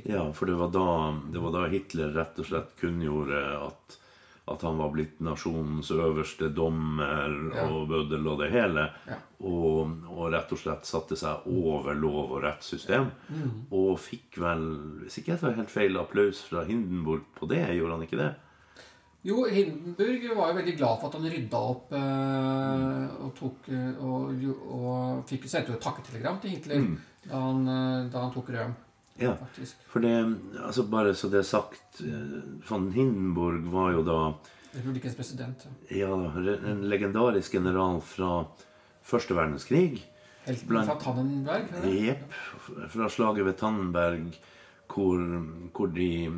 [0.09, 0.87] Ja, for det var, da,
[1.29, 3.97] det var da Hitler rett og slett kunngjorde at,
[4.47, 7.65] at han var blitt nasjonens øverste dommer Ja.
[7.67, 8.87] og bøddel og det hele.
[9.09, 9.17] Ja.
[9.43, 13.09] Og, og rett og slett satte seg over lov og rettssystem.
[13.29, 13.51] Mm.
[13.75, 14.63] Og fikk vel,
[15.03, 17.63] hvis ikke jeg tar helt feil, applaus fra Hindenburg på det.
[17.75, 18.31] Gjorde han ikke det?
[19.27, 23.97] Jo, Hindenburg var jo veldig glad for at han rydda opp eh, og tok eh,
[23.99, 24.43] og,
[24.77, 26.85] og fikk sendte jo et takketelegram til Hitler
[27.25, 28.75] da, han, eh, da han tok Røm,
[29.19, 29.33] Ja.
[29.35, 29.75] faktisk.
[29.89, 30.13] For det,
[30.61, 34.33] altså bare så det er sagt, eh, von Hindenburg var jo da
[34.75, 35.65] Republikkens president.
[35.91, 38.45] ja, en legendarisk general fra
[39.03, 40.03] første verdenskrig.
[40.45, 41.67] Helten Blant- fra Tannenberg.
[41.83, 41.87] er?
[42.05, 42.33] Jepp.
[42.93, 44.37] Fra slaget ved Tannenberg,
[44.87, 45.17] hvor,
[45.73, 46.29] hvor de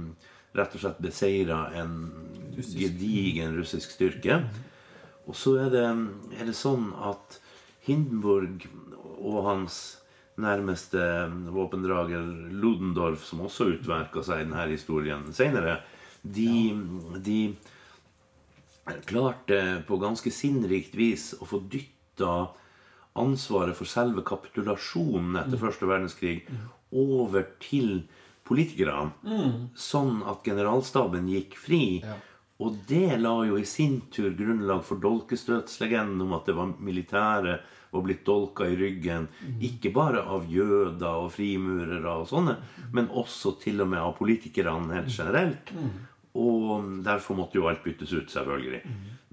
[0.55, 2.11] rett og slett beseira en
[2.57, 2.77] Russisk.
[2.79, 4.39] gedigen russisk styrke.
[5.27, 5.83] Og så er det,
[6.39, 7.39] er det sånn at
[7.85, 8.65] Hindenburg
[9.19, 9.98] og hans
[10.39, 11.01] nærmeste
[11.53, 12.23] våpendrager,
[12.55, 15.79] Ludendorff, som også utmerka seg i denne historien senere,
[16.23, 16.75] de,
[17.23, 17.39] de
[19.07, 22.49] klarte på ganske sinnrikt vis å få dytta
[23.19, 26.41] ansvaret for selve kapitulasjonen etter første verdenskrig
[26.95, 28.03] over til
[28.49, 29.11] politikerne.
[29.77, 31.83] Sånn at generalstaben gikk fri.
[32.03, 32.17] Ja.
[32.59, 37.59] Og det la jo i sin tur grunnlag for dolkestøtslegenden om at det var militære
[37.91, 39.27] var blitt dolka i ryggen.
[39.65, 42.59] Ikke bare av jøder og frimurere og sånne,
[42.93, 45.73] men også til og med av politikerne helt generelt.
[46.39, 48.83] Og derfor måtte jo alt byttes ut, selvfølgelig.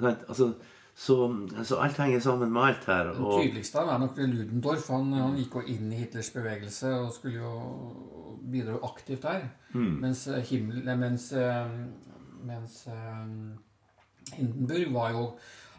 [0.00, 0.54] Altså,
[0.96, 1.16] så,
[1.64, 3.10] så alt henger sammen med alt her.
[3.12, 4.88] Den tydeligste er nok Ludendorff.
[4.94, 7.50] Han, han gikk jo inn i Hitlers bevegelse og skulle jo
[8.46, 9.44] bidra aktivt der.
[9.76, 11.68] Mens, eh, Himmel, mens, eh,
[12.48, 15.26] mens eh, Hindenburg var jo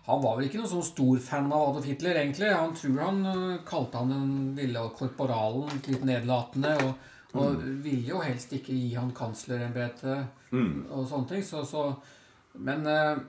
[0.07, 2.49] Han var vel ikke noen sånn stor fan av Adolf Hitler, egentlig.
[2.55, 6.73] Han tror han eh, kalte han den lille korporalen litt nedlatende.
[6.87, 10.53] og og ville jo helst ikke gi han kanslerembetet
[10.95, 11.43] og sånne ting.
[11.45, 11.89] Så, så,
[12.63, 13.19] men uh,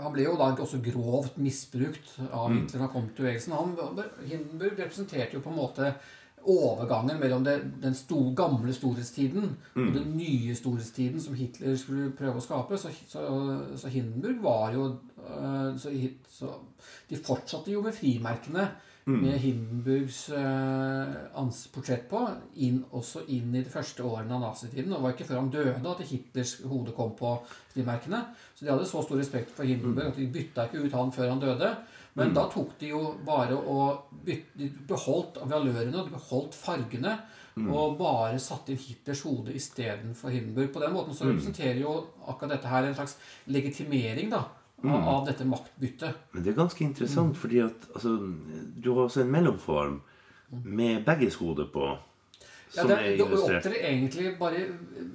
[0.00, 3.56] han ble jo da også grovt misbrukt av Hitler da han kom til bevegelsen.
[3.56, 3.76] Han,
[4.24, 5.92] Hindenburg representerte jo på en måte
[6.48, 12.40] overgangen mellom det, den store, gamle storhetstiden og den nye storhetstiden som Hitler skulle prøve
[12.40, 12.78] å skape.
[12.80, 13.24] Så, så,
[13.76, 14.86] så Hindenburg var jo
[15.20, 15.92] øh, så,
[16.30, 16.54] så
[17.10, 18.70] De fortsatte jo med frimerkene
[19.10, 22.20] med Hindenburgs øh, portrett på,
[22.56, 24.92] inn, også inn i de første årene av nazitiden.
[24.92, 27.32] Og det var ikke før han døde at Hitlers hode kom på
[27.72, 28.22] frimerkene.
[28.54, 31.32] Så de hadde så stor respekt for Hindenburg at de bytta ikke ut han før
[31.32, 31.72] han døde.
[32.18, 37.18] Men da tok de jo bare og bytte, de beholdt valørene, og de beholdt fargene.
[37.60, 40.70] Og bare satte inn Hitlers hode istedenfor Hindenburg.
[40.72, 41.96] På den måten så representerer jo
[42.30, 43.16] akkurat dette her en slags
[43.52, 44.44] legitimering da,
[44.86, 46.30] av, av dette maktbyttet.
[46.32, 48.14] men det er ganske interessant, fordi at altså,
[48.76, 49.98] du har også en mellomform
[50.64, 51.90] med begges hode på.
[52.76, 54.60] Ja, det, det opptrer egentlig bare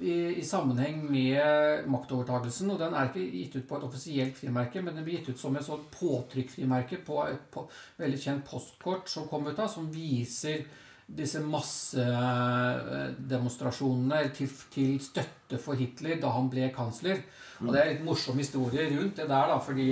[0.00, 2.70] i, i sammenheng med maktovertagelsen.
[2.74, 5.40] Og den er ikke gitt ut på et offisielt frimerke, men den blir gitt ut
[5.40, 7.60] som et sånt påtrykkfrimerke på et på,
[8.02, 10.58] veldig kjent postkort som kom ut da, som viser
[11.06, 17.16] disse massedemonstrasjonene til, til støtte for Hitler da han ble kansler.
[17.64, 19.90] Og det er en morsom historie rundt det der, da, fordi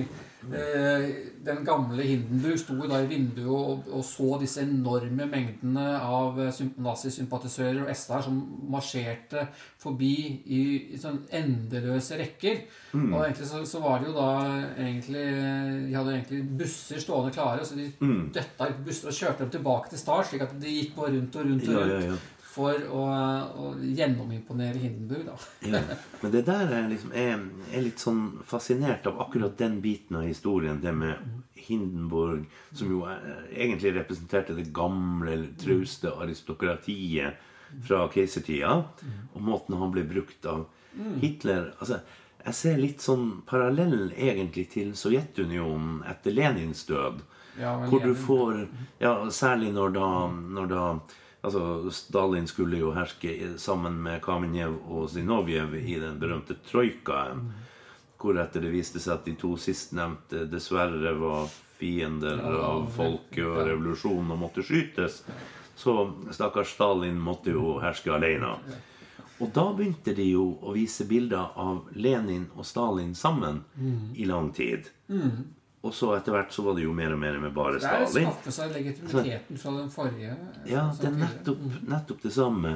[0.53, 1.05] eh,
[1.47, 6.51] den gamle Hindenburg sto da i vinduet og, og så disse enorme mengdene av eh,
[6.53, 8.37] sym- nazisympatisører og SR som
[8.75, 9.47] marsjerte
[9.81, 10.13] forbi
[10.45, 10.61] i,
[10.93, 12.61] i sånn endeløse rekker.
[12.95, 14.29] Og egentlig så, så var det jo da
[14.85, 15.25] egentlig
[15.89, 17.89] De hadde egentlig busser stående klare, så de
[18.35, 21.37] døtta ut busser og kjørte dem tilbake til start, slik at de gikk bare rundt
[21.41, 22.21] og rundt og Ja, rundt ja, ja.
[22.55, 23.05] For å,
[23.59, 25.39] å gjennomimponere Hindenburg, da.
[25.75, 25.81] Ja.
[26.21, 27.41] Men det der er, liksom, Jeg
[27.75, 30.79] er litt sånn fascinert av akkurat den biten av historien.
[30.83, 37.41] Det med Hindenburg, som jo er, egentlig representerte det gamle, trauste aristokratiet
[37.89, 38.77] fra keisertida.
[39.35, 40.67] Og måten han ble brukt av
[41.23, 41.73] Hitler.
[41.81, 42.03] Altså,
[42.45, 47.25] jeg ser litt sånn parallell egentlig til Sovjetunionen etter Lenins død.
[47.59, 48.57] Ja, hvor Hvor du får
[48.99, 50.07] ja, Særlig når da,
[50.59, 50.87] når da
[51.45, 57.51] altså Stalin skulle jo herske sammen med Kamenjev og Zinovjev i den berømte troikaen.
[58.25, 64.33] Hvoretter det viste seg at de to sistnevnte dessverre var fiender av folket og revolusjonen
[64.33, 65.21] og måtte skytes.
[65.77, 65.95] Så
[66.33, 68.55] stakkars Stalin måtte jo herske alene.
[69.43, 73.65] Og da begynte de jo å vise bilder av Lenin og Stalin sammen
[74.15, 74.89] i lang tid.
[75.85, 78.03] Og så etter hvert så var det jo mer og mer med bare Det er
[78.03, 78.29] å Stalin.
[78.31, 80.37] skaffe seg legitimiteten fra den forrige.
[80.71, 82.73] Ja, det er nettopp, nettopp det samme.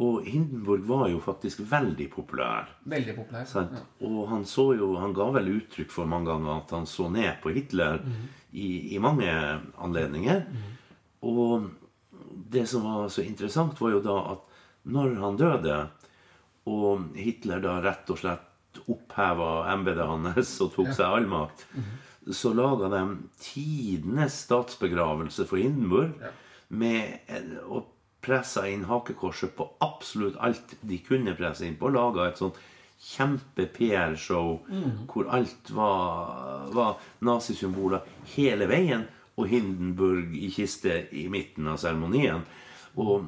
[0.00, 2.70] Og Hindenburg var jo faktisk veldig populær.
[2.88, 3.44] Veldig populær.
[3.50, 3.76] Sant?
[3.76, 3.82] Ja.
[4.08, 7.36] Og han så jo, han ga vel uttrykk for mange ganger at han så ned
[7.44, 8.00] på Hitler
[8.56, 9.28] i, i mange
[9.84, 10.46] anledninger.
[11.28, 11.68] Og
[12.56, 14.58] det som var så interessant, var jo da at
[14.96, 15.76] når han døde,
[16.72, 21.62] og Hitler da rett og slett oppheva embetet hans og tok seg all makt,
[22.32, 23.02] så laga de
[23.38, 26.32] tidenes statsbegravelse for Hindenburg Ja.
[26.68, 27.20] med
[27.68, 27.92] å og
[28.26, 31.92] pressa inn hakekorset på absolutt alt de kunne presse inn på.
[31.94, 32.56] Laga et sånt
[32.98, 34.58] kjempe-PR-show
[35.06, 38.02] hvor alt var, var nazisymboler
[38.34, 42.42] hele veien, og Hindenburg i kiste i midten av seremonien.
[42.96, 43.26] Og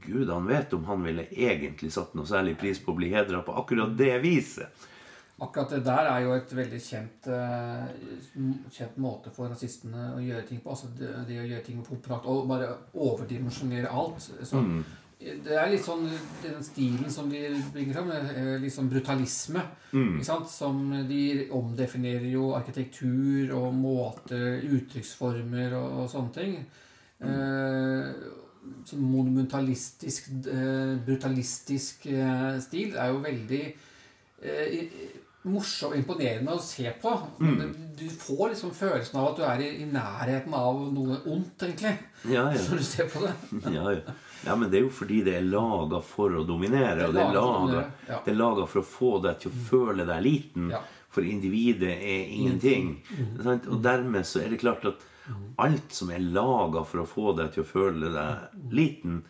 [0.00, 3.42] gud han vet om han ville egentlig satt noe særlig pris på å bli hedra
[3.44, 4.72] på akkurat det viset.
[5.40, 7.84] Akkurat det der er jo et veldig kjent, eh,
[8.76, 10.74] kjent måte for rasistene å gjøre ting på.
[10.74, 14.20] Altså det, det å gjøre ting med pomprakt og bare overdimensjonere alt.
[14.20, 14.60] Så,
[15.20, 16.06] Det er litt sånn
[16.40, 17.40] den stilen som de
[17.72, 19.64] bringer fram, eh, litt sånn brutalisme.
[20.24, 20.48] Sant?
[20.48, 26.54] Som de omdefinerer jo arkitektur og måte, uttrykksformer og, og sånne ting.
[27.20, 28.12] Eh,
[28.88, 33.62] sånn monumentalistisk, eh, brutalistisk eh, stil er jo veldig
[34.42, 34.86] eh,
[35.48, 37.12] morsom imponerende å se på.
[37.40, 37.74] Mm.
[37.96, 41.94] Du får liksom følelsen av at du er i, i nærheten av noe ondt, egentlig.
[42.28, 42.60] Ja, ja.
[42.60, 43.32] Når du ser på det.
[43.76, 44.14] Ja, ja.
[44.44, 47.08] ja, men det er jo fordi det er laga for å dominere.
[47.08, 47.86] Det er laga
[48.26, 50.74] det er for å få deg til å føle deg liten.
[51.10, 52.92] For individet er ingenting.
[53.42, 53.66] Sant?
[53.66, 55.08] Og dermed så er det klart at
[55.62, 59.22] alt som er laga for å få deg til å føle deg liten,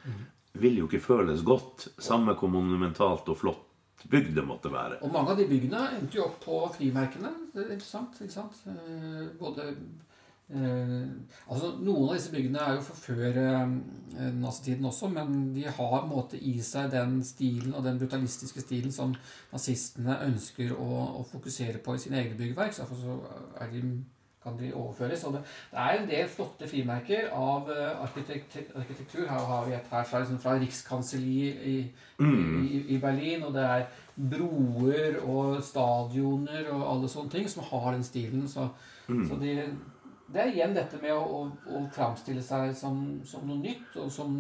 [0.61, 1.89] vil jo ikke føles godt.
[2.03, 3.70] Samme hvor monumentalt og flott
[4.09, 5.01] bygd det måtte være.
[5.05, 7.33] Og mange av de byggene endte jo opp på frimerkene.
[7.55, 8.21] Det er interessant.
[8.21, 8.61] ikke sant?
[8.71, 11.09] Eh, Både eh,
[11.51, 13.75] altså Noen av disse byggene er jo for før eh,
[14.39, 18.65] nazitiden også, men de har på en måte i seg den stilen og den brutalistiske
[18.65, 19.13] stilen som
[19.53, 20.89] nazistene ønsker å,
[21.21, 22.75] å fokusere på i sine egne byggverk.
[22.75, 23.21] Så derfor så
[23.61, 23.85] er de,
[24.43, 25.25] kan de overføres.
[25.25, 29.27] Og det, det er en del flotte frimerker av eh, arkitekt, arkitektur.
[29.29, 31.77] Her har vi et her fra, liksom, fra Rikskanselliet i,
[32.25, 33.87] i, i Berlin, og det er
[34.21, 38.49] broer og stadioner og alle sånne ting som har den stilen.
[38.49, 38.69] Så,
[39.07, 39.55] så de,
[40.31, 41.45] det er igjen dette med å, å,
[41.77, 44.35] å framstille seg som, som noe nytt, og som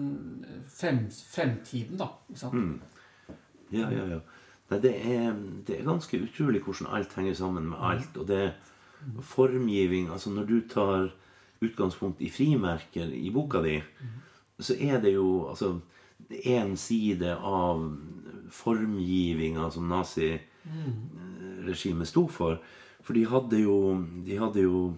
[0.71, 2.13] frem, fremtiden, da.
[2.31, 2.93] Ikke sant?
[3.71, 4.21] Ja, ja, ja.
[4.71, 5.33] Nei, det, er,
[5.67, 8.17] det er ganske utrolig hvordan alt henger sammen med alt.
[8.23, 8.53] Og det er
[9.23, 11.13] formgiving Altså når du tar
[11.61, 13.83] utgangspunkt i frimerker i boka di,
[14.61, 15.81] så er det jo altså
[16.31, 17.97] én side av
[18.51, 22.59] formgivinga som naziregimet sto for.
[23.05, 24.95] For de hadde jo, de hadde jo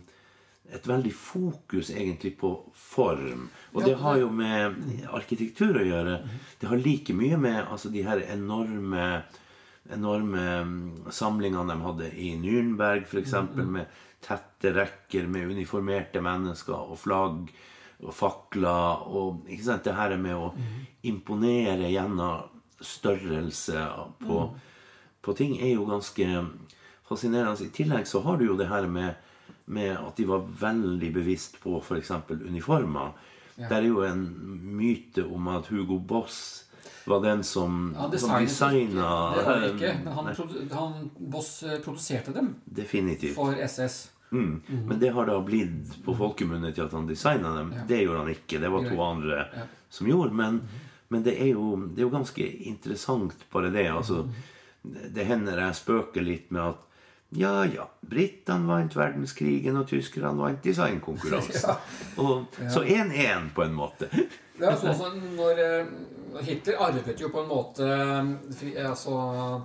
[0.72, 3.50] et veldig fokus egentlig på form.
[3.74, 4.74] Og det har jo med
[5.12, 6.28] arkitektur å gjøre.
[6.60, 9.22] Det har like mye med altså, de her enorme
[9.90, 17.00] enorme mm, samlingene de hadde i Nürnberg, f.eks., med tette rekker med uniformerte mennesker og
[17.02, 17.50] flagg
[18.02, 19.06] og fakler.
[19.10, 20.52] Og ikke sant, det her med å
[21.08, 22.48] imponere gjennom
[22.82, 23.82] størrelse
[24.22, 24.38] på,
[25.22, 26.28] på ting er jo ganske
[27.08, 27.66] fascinerende.
[27.66, 29.14] I tillegg så har du jo det her med,
[29.66, 32.14] med at de var veldig bevisst på f.eks.
[32.30, 33.14] uniformer.
[33.56, 33.68] Ja.
[33.68, 34.26] Det er jo en
[34.78, 36.68] myte om at Hugo Boss
[37.08, 41.62] var den som, ja, som designa det var det ikke, men han, produ- han Boss
[41.62, 43.34] eh, produserte dem Definitivt.
[43.34, 44.10] for SS.
[44.32, 44.62] Mm.
[44.88, 47.72] Men det har da blitt på folkemunne til at han designa dem.
[47.76, 47.82] Ja.
[47.88, 48.60] Det gjorde han ikke.
[48.62, 49.66] Det var to andre ja.
[49.92, 50.32] som gjorde.
[50.32, 50.62] Men,
[51.12, 53.88] men det, er jo, det er jo ganske interessant, bare det.
[53.92, 54.22] Altså,
[54.82, 56.88] det hender jeg spøker litt med at
[57.32, 61.60] ja, ja, britene vant verdenskrigen, og tyskerne vant designkonkurransen.
[61.72, 61.76] Ja.
[62.20, 64.08] Og, Så 1-1, på en måte.
[64.58, 65.92] Det er sånn som når eh,
[66.44, 69.14] Hitler arvet jo på en måte eh, altså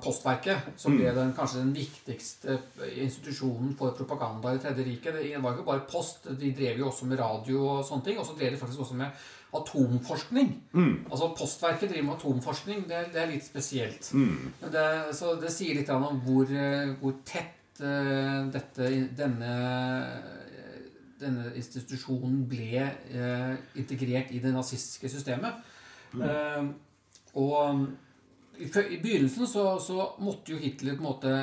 [0.04, 2.56] Postverket, som ble den, kanskje den viktigste
[2.96, 5.20] institusjonen for propaganda i Tredje riket.
[5.20, 8.22] Det var ikke bare post, de drev jo også med radio og sånne ting.
[8.22, 9.28] Og så drev de faktisk også med
[9.58, 10.50] atomforskning.
[11.12, 12.88] Altså Postverket driver med atomforskning.
[12.90, 14.10] Det, det er litt spesielt.
[14.14, 14.88] Men Det,
[15.20, 19.54] så det sier litt om hvor, eh, hvor tett eh, dette, denne
[21.22, 25.64] denne institusjonen ble eh, integrert i det nazistiske systemet.
[26.14, 26.68] Eh,
[27.42, 27.88] og
[28.58, 31.34] i, i begynnelsen så, så måtte jo Hitler på en måte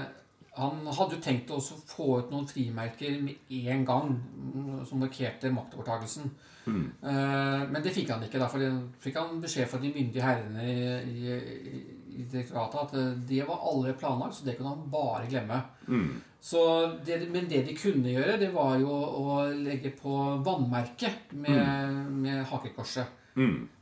[0.55, 5.51] Han hadde jo tenkt å få ut noen frimerker med en gang mm, som markerte
[5.51, 6.31] maktovertagelsen.
[6.71, 8.39] Eh, men det fikk han ikke.
[8.39, 8.63] Derfor
[9.03, 11.83] fikk han beskjed fra de myndige herrene i, i,
[12.15, 15.61] i direktoratet at eh, det var alle planlagt, så det kunne han bare glemme.
[16.45, 16.61] Så
[17.07, 22.43] det, men det de kunne gjøre, det var jo å legge på vannmerket med, med
[22.51, 23.21] hakekorset.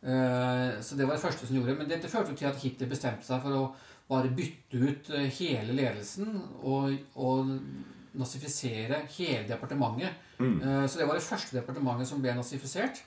[0.03, 1.75] Eh, så det var det første som gjorde.
[1.81, 3.65] Men dette førte til at Hitler bestemte seg for å
[4.09, 7.51] bare bytte ut eh, hele ledelsen og, og
[8.19, 10.15] nazifisere hele departementet.
[10.63, 13.03] Eh, så det var det første departementet som ble nazifisert.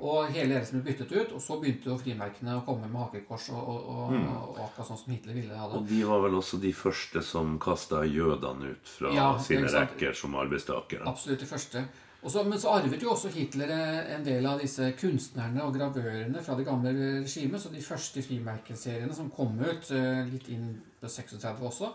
[0.00, 3.48] Og hele deres ble byttet ut, og så begynte jo frimerkene å komme med hakekors
[3.50, 4.16] og, og, og,
[4.52, 5.80] og akkurat sånn som Hitler ville ha det.
[5.80, 10.14] Og de var vel også de første som kasta jødene ut fra Ja, sine rekker
[10.14, 11.02] som arbeidstakere.
[11.10, 11.82] Absolutt de første.
[12.26, 16.40] Så- men så arvet jo også Hitler eh, en del av disse kunstnerne og gravørene
[16.42, 16.90] fra det gamle
[17.22, 17.60] regimet.
[17.62, 21.92] Så de første frimerkeseriene som kom ut, eh, litt inn på 36 også,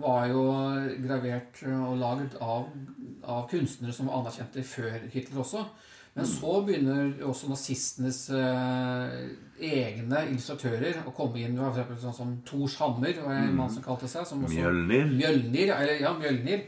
[0.00, 0.42] var jo
[1.04, 2.68] gravert og lagd av,
[3.24, 5.64] av kunstnere som var anerkjente før Hitler også.
[6.14, 9.12] Men så begynner også nazistenes eh,
[9.62, 11.54] egne illustratører å komme inn.
[11.54, 14.26] Du har for eksempel sånn som Tors Hammer, var det en mann som kalte seg.
[14.28, 15.12] Som også, Mjølnir.
[15.14, 16.66] Mjølnir, eller ja, Mjølnir.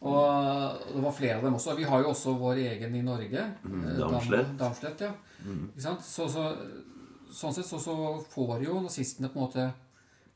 [0.00, 1.76] Og det var flere av dem også.
[1.78, 3.44] Vi har jo også vår egen i Norge.
[3.62, 4.54] Mm, Damslett.
[4.58, 5.12] Damslett, ja.
[5.44, 5.66] Mm.
[5.76, 6.48] Så, så,
[7.30, 7.94] sånn sett så, så
[8.32, 9.68] får jo nazistene på en måte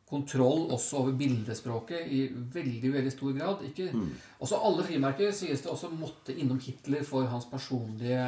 [0.09, 3.63] kontroll også over bildespråket i veldig veldig stor grad.
[3.69, 3.91] Ikke,
[4.39, 8.27] Også alle frimerker sies det også måtte innom Hitler for hans personlige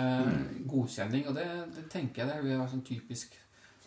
[0.67, 1.27] godkjenning.
[1.29, 1.47] Og det,
[1.77, 3.37] det tenker jeg det vil være sånn typisk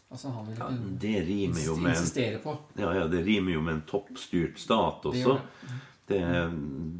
[0.09, 0.67] Altså Han Ja,
[1.01, 2.55] det rimer jo med insistere på.
[2.81, 5.35] Ja, ja, det rimer jo med en toppstyrt stat også.
[6.09, 6.21] Det Det,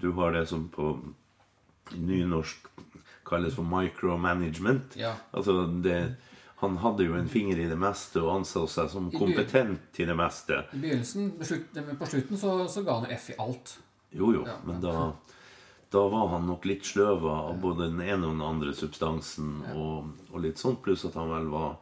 [0.01, 0.91] du har det som på
[1.97, 2.67] nynorsk
[3.25, 4.93] kalles for micromanagement.
[4.95, 5.15] Ja.
[5.33, 6.15] Altså det,
[6.60, 10.16] han hadde jo en finger i det meste og anså seg som kompetent til det
[10.20, 10.57] meste.
[10.76, 11.30] I begynnelsen,
[11.99, 13.78] på slutten så, så ga han F i alt.
[14.12, 14.57] Jo, jo, Ja.
[14.68, 15.12] men da,
[15.93, 20.10] da var han nok litt sløva av både den ene og den andre substansen og,
[20.34, 21.78] og litt sånn, pluss at han vel var,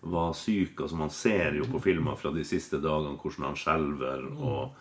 [0.00, 0.80] var syk.
[0.80, 4.74] Altså Man ser jo på filmer fra de siste dagene hvordan han skjelver og,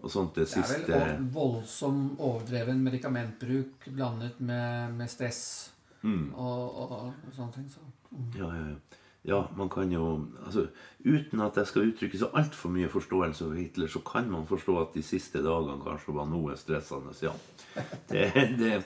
[0.00, 0.34] og sånt.
[0.38, 5.72] Det Det er siste vel voldsom overdreven medikamentbruk blandet med, med stress
[6.06, 6.28] Mm.
[6.38, 6.90] og, og,
[7.26, 7.64] og sånne ting.
[7.72, 7.80] Så.
[8.38, 9.00] Ja, ja, ja.
[9.24, 10.66] ja, man kan jo altså,
[11.04, 14.78] Uten at jeg skal uttrykke så altfor mye forståelse for Hitler, så kan man forstå
[14.80, 17.14] at de siste dagene kanskje var noe stressende.
[17.22, 17.34] Ja.
[18.06, 18.22] Det,
[18.58, 18.76] det,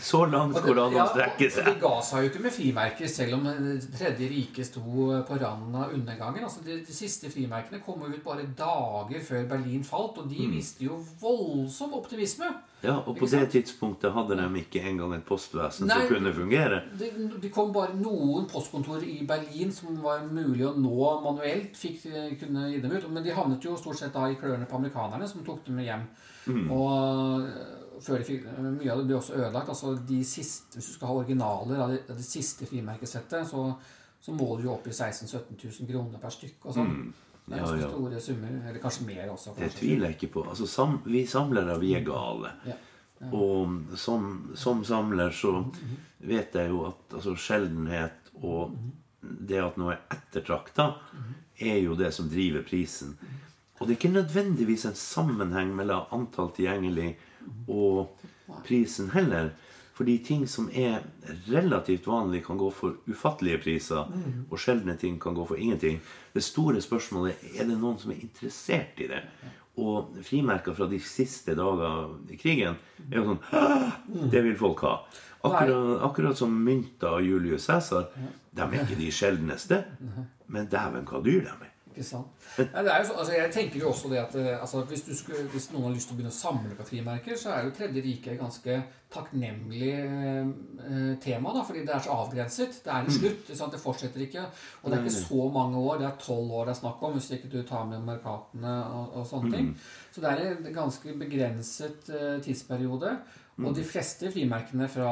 [0.00, 1.66] så langt Og går det an å ja, strekke seg.
[1.68, 4.80] De ga seg jo ikke med frimerker, selv om Det tredje riket sto
[5.28, 6.46] på randen av undergangen.
[6.48, 10.32] Altså, de, de siste frimerkene kom ut bare dager før Berlin falt, og Mm.
[10.32, 12.48] de viste jo voldsom optimisme.
[12.80, 15.98] Ja, og på det tidspunktet hadde de ikke engang et postvesen Nei.
[16.00, 16.78] som kunne fungere.
[16.96, 17.10] Det,
[17.42, 21.76] det kom bare noen postkontor i Berlin som var mulig å nå manuelt.
[21.76, 22.06] Fikk,
[22.40, 25.28] kunne gi dem ut, Men de havnet jo stort sett da i klørne på amerikanerne,
[25.28, 26.06] som tok dem hjem.
[26.46, 26.70] hjem.
[26.72, 27.50] Og
[28.02, 29.68] før de fikk, Mye av det ble også ødelagt.
[29.68, 33.64] altså de siste, Hvis du skal ha originaler av det, det siste frimerkesettet, så,
[34.20, 36.64] så må du jo opp i 16 000-17 000 kroner per stykk.
[36.64, 36.94] og sånn.
[37.46, 37.88] Det er Ja, ja.
[37.90, 38.52] store summer.
[38.68, 39.54] Eller kanskje mer også.
[39.58, 40.44] Det tviler jeg ikke på.
[40.48, 42.52] Altså, sam, vi samlere, vi er gale.
[42.68, 42.76] Ja.
[43.36, 45.54] Og som, som samler så
[46.24, 48.76] vet jeg jo at altså, sjeldenhet og
[49.20, 50.86] det at noe er ettertrakta,
[51.60, 53.16] er jo det som driver prisen.
[53.80, 57.10] Og det er ikke nødvendigvis en sammenheng mellom antall tilgjengelig
[57.68, 58.08] og
[58.66, 59.52] prisen heller.
[60.00, 61.02] Fordi ting som er
[61.50, 64.06] relativt vanlig, kan gå for ufattelige priser.
[64.48, 66.00] Og sjeldne ting kan gå for ingenting.
[66.32, 69.20] Det store spørsmålet er det noen som er interessert i det.
[69.76, 72.78] Og frimerker fra de siste dager i krigen
[73.10, 74.94] er jo sånn Det vil folk ha.
[75.44, 78.08] Akkurat, akkurat som mynter av Julius Cæsar.
[78.52, 79.84] De er ikke de sjeldneste.
[80.48, 81.69] Men dæven, hva dyr de er.
[81.90, 82.46] Ikke sant?
[82.58, 85.02] Nei, det er jo så, altså jeg tenker jo også det at eh, altså hvis,
[85.08, 87.66] du skulle, hvis noen har lyst til å begynne å samle på frimerker, så er
[87.66, 88.76] jo Tredje rike et ganske
[89.10, 92.78] takknemlig eh, tema, da, fordi det er så avgrenset.
[92.84, 93.42] Det er en slutt.
[93.42, 93.74] ikke sant?
[93.74, 94.46] Det fortsetter ikke.
[94.82, 95.98] Og det er ikke så mange år.
[95.98, 99.18] Det er tolv år det er snakk om, hvis ikke du tar med markatene og,
[99.18, 99.72] og sånne ting.
[100.14, 103.16] Så det er en ganske begrenset eh, tidsperiode.
[103.66, 105.08] Og de fleste frimerkene fra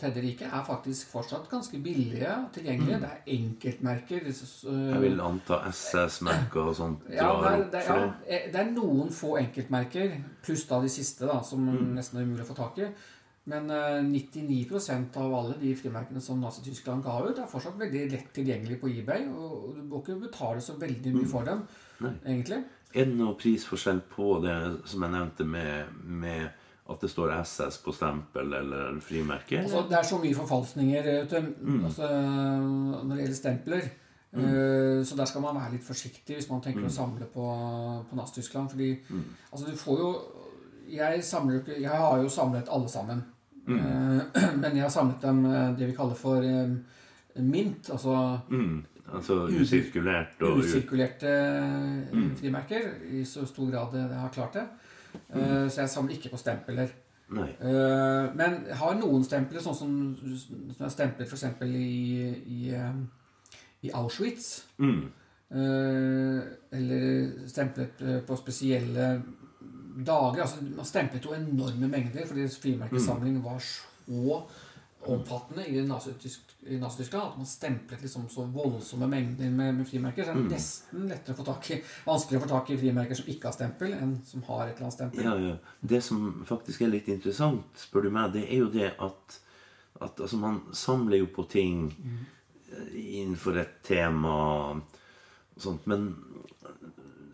[0.00, 3.00] Tredje rike er faktisk fortsatt ganske billige og tilgjengelige.
[3.02, 4.32] Det er enkeltmerker.
[4.32, 8.60] så- Jeg vil anta SS-merker og sånt ja, det er, det, er, ja, det.
[8.60, 12.56] er noen få enkeltmerker, pluss da de siste, da, som nesten er umulig å få
[12.56, 12.88] tak i.
[13.46, 18.32] Men uh, 99% av alle de frimerkene som Nazi-Tyskland ga ut, er fortsatt veldig lett
[18.32, 19.26] tilgjengelig på eBay.
[19.28, 21.66] Og du må ikke betale så veldig mye for dem,
[22.24, 22.62] egentlig.
[22.94, 24.56] Er det noe prisforskjell på det
[24.88, 26.48] som jeg nevnte med, med
[26.90, 29.62] at det står SS på stempel eller frimerke?
[29.62, 31.06] Altså, det er så mye forfalskninger
[31.60, 31.84] mm.
[31.84, 32.08] altså,
[33.04, 33.86] når det gjelder stempler.
[34.34, 37.44] Eh, Så der skal man være litt forsiktig hvis man tenker å samle på,
[38.10, 38.70] på Nazi-Tyskland.
[38.70, 38.90] Fordi
[39.52, 40.14] altså, du får jo
[40.90, 43.22] Jeg samler Jeg har jo samlet alle sammen.
[43.68, 46.42] Eh, Men jeg har samlet dem eh, det vi kaller for
[47.40, 47.90] mint.
[47.90, 51.32] Altså Mm, altså usirkulert og usirkulerte
[52.36, 52.90] frimerker.
[53.10, 54.66] I så stor grad jeg har klart det.
[55.34, 56.88] Eh, Så jeg samler ikke på stempeler.
[57.34, 57.48] Nei.
[57.60, 59.92] Eh, men jeg har noen stempler, sånn som,
[60.76, 61.44] som er stemplet f.eks.
[61.62, 62.92] I, i, eh,
[63.82, 64.64] i Auschwitz.
[64.78, 65.06] Mm.
[66.74, 69.08] Eller stemplet på spesielle
[70.04, 70.42] dager.
[70.42, 74.40] Altså, man stemplet jo enorme mengder, fordi frimerkesamlingen var så
[75.06, 80.24] omfattende i Nazi-Tysk- i Nazi-Tyskland at man stemplet liksom så voldsomme mengder med, med frimerker.
[80.24, 83.18] Så det er nesten lettere å få tak i, vanskeligere å få tak i frimerker
[83.18, 85.26] som ikke har stempel, enn som har et eller annet stempel.
[85.26, 85.56] Ja, ja.
[85.94, 89.38] Det som faktisk er litt interessant, spør du meg, det er jo det at,
[90.00, 92.22] at altså, man samler jo på ting mm.
[92.92, 94.38] innenfor et tema
[94.78, 96.08] og sånt, men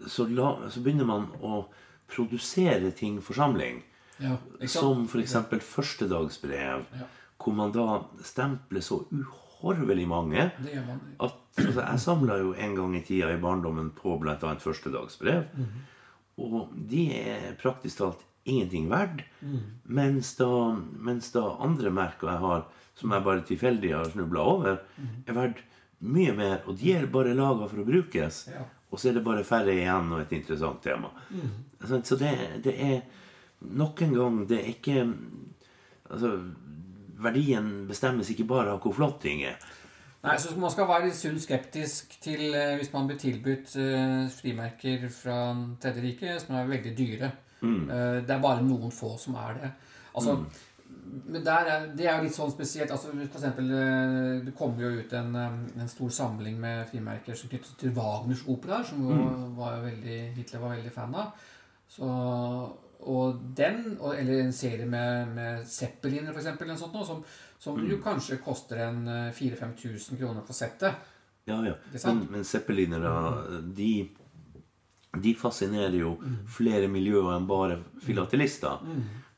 [0.08, 1.62] så, la, så begynner man å
[2.10, 3.84] produsere ting for samling.
[4.20, 4.34] Ja?
[4.68, 5.38] Som f.eks.
[5.64, 7.08] førstedagsbrev, Ja.
[7.40, 13.04] Hvor man da stempler så uhorvelig mange at altså, Jeg samla jo en gang i
[13.04, 14.36] tida i barndommen på bl.a.
[14.38, 15.44] førstedagsbrev.
[16.40, 19.24] Og de er praktisk talt ingenting verdt.
[19.84, 20.48] Mens, da,
[20.96, 22.62] mens da andre merker jeg har,
[22.96, 24.80] som jeg bare tilfeldig har snubla over,
[25.26, 25.64] er verdt
[26.00, 28.46] mye mer, og de er bare laga for å brukes.
[28.48, 28.64] Ja.
[28.90, 31.12] Og så er det bare færre igjen og et interessant tema.
[31.84, 32.34] Sånn, Så det,
[32.64, 33.00] det er
[33.60, 35.02] Nok en gang, det er ikke
[36.10, 36.30] Altså,
[37.22, 39.60] verdien bestemmes ikke bare av hvor flott ting er.
[40.20, 44.26] Nei, så Man skal være litt sunn skeptisk til eh, hvis man blir tilbudt eh,
[44.34, 45.36] frimerker fra
[45.80, 47.30] Tredje rike, som er veldig dyre.
[47.64, 49.70] Eh, det er bare noen få som er det.
[50.12, 50.36] Altså,
[51.30, 52.90] men der er, Det er jo litt sånn spesielt.
[52.90, 53.70] altså for eksempel,
[54.44, 58.84] Det kommer jo ut en, en stor samling med frimerker som knyttet til Wagners operaer,
[58.84, 59.16] som jo
[59.56, 61.48] var jo veldig, Hitler var veldig fan av.
[61.90, 62.10] Så,
[63.00, 67.22] og den, eller en serie med, med Zeppeliner, sånt, noe, som,
[67.76, 67.86] mm.
[67.90, 71.08] jo kanskje koster en eh, 4000-5000 kroner for settet.
[71.48, 71.74] Ja, ja.
[72.04, 73.12] Men, men zeppelinere,
[73.76, 74.08] de,
[75.16, 76.14] de fascinerer jo
[76.50, 78.84] flere miljøer enn bare filatelister.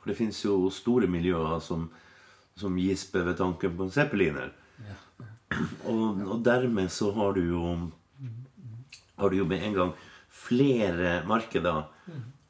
[0.03, 1.87] For det fins jo store miljøer som,
[2.59, 4.51] som gisper ved tanken på en zeppeliner.
[4.83, 4.99] Ja.
[5.87, 7.63] Og, og dermed så har du jo
[9.21, 9.91] Har du jo med en gang
[10.33, 11.85] flere markeder.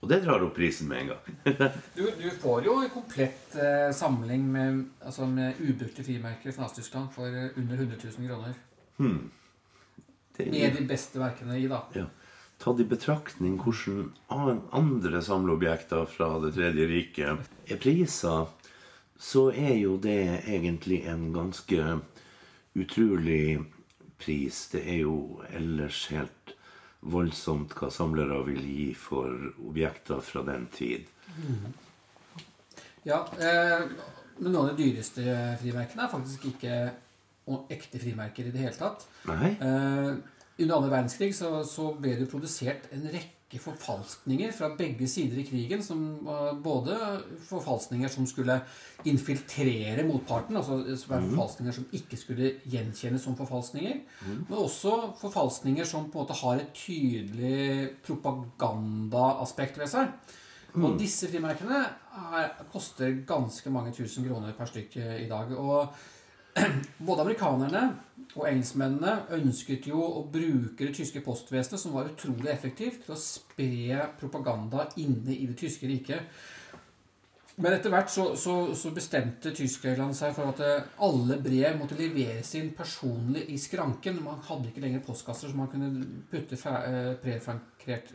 [0.03, 1.68] Og det drar opp prisen med en gang.
[1.96, 7.12] Du, du får jo en komplett eh, samling med, altså med ubrukte frimerker fra Nazi-Tyskland
[7.14, 8.57] for eh, under 100 000 kroner.
[10.36, 11.84] Det er Med de beste verkene i, da.
[11.94, 12.09] ja.
[12.62, 18.50] Tatt i betraktning hvordan andre samleobjekter fra Det tredje riket er priser,
[19.18, 21.96] så er jo det egentlig en ganske
[22.78, 23.62] utrolig
[24.22, 24.68] pris.
[24.74, 26.55] Det er jo ellers helt
[27.03, 29.30] voldsomt hva samlere vil gi for
[29.66, 31.09] objekter fra den tid.
[33.09, 33.88] Ja, eh,
[34.38, 35.24] men noen av de dyreste
[35.62, 36.76] frimerkene er faktisk ikke
[37.72, 39.07] ekte frimerker i det hele tatt.
[39.26, 39.55] Nei?
[39.59, 40.12] Eh,
[40.62, 45.46] under andre verdenskrig så, så ble det produsert en rekke forfalskninger fra begge sider i
[45.46, 45.82] krigen.
[45.84, 46.96] Som var både
[47.48, 48.61] forfalskninger som skulle
[49.09, 53.98] infiltrere motparten, altså er forfalskninger som ikke skulle gjenkjennes som forfalskninger,
[54.28, 60.38] men også forfalskninger som på en måte har et tydelig propagandaaspekt ved seg.
[60.78, 61.82] Og disse frimerkene
[62.32, 65.53] er, koster ganske mange tusen kroner per stykk i dag.
[65.59, 65.92] Og
[67.07, 67.82] både amerikanerne
[68.32, 73.20] og engelskmennene ønsket jo å bruke det tyske postvesenet, som var utrolig effektivt, til å
[73.20, 76.28] spre propaganda inne i det tyske riket.
[77.61, 81.98] Men etter hvert så, så, så bestemte Tyskland seg for at eh, alle brev måtte
[81.98, 84.22] leveres inn personlig i skranken.
[84.24, 85.90] Man hadde ikke lenger postkasser som man kunne
[86.30, 88.14] putte eh, prefrankert-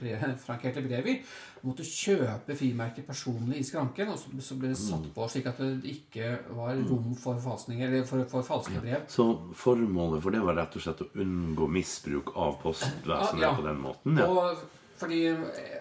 [0.00, 1.14] prefrankerte brev i.
[1.62, 5.48] Man måtte kjøpe frimerker personlig i skranken, og så, så ble det satt på slik
[5.50, 9.06] at det ikke var rom for, eller for, for falske brev.
[9.12, 9.26] Så
[9.60, 13.08] formålet for det var rett og slett å unngå misbruk av postvesenet
[13.40, 13.54] Ja, ja.
[13.56, 14.20] på den måten?
[14.20, 14.28] Ja.
[14.28, 15.20] Og fordi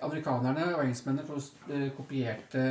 [0.05, 1.39] amerikanerne og engelskmennene
[1.75, 2.61] eh, kopierte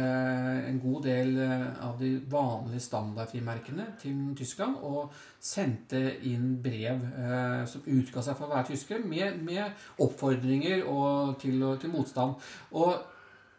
[0.69, 7.63] en god del eh, av de vanlige standardfrimerkene til Tyskland og sendte inn brev eh,
[7.69, 12.37] som utga seg for å være tyske, med, med oppfordringer og til, til motstand.
[12.81, 12.97] Og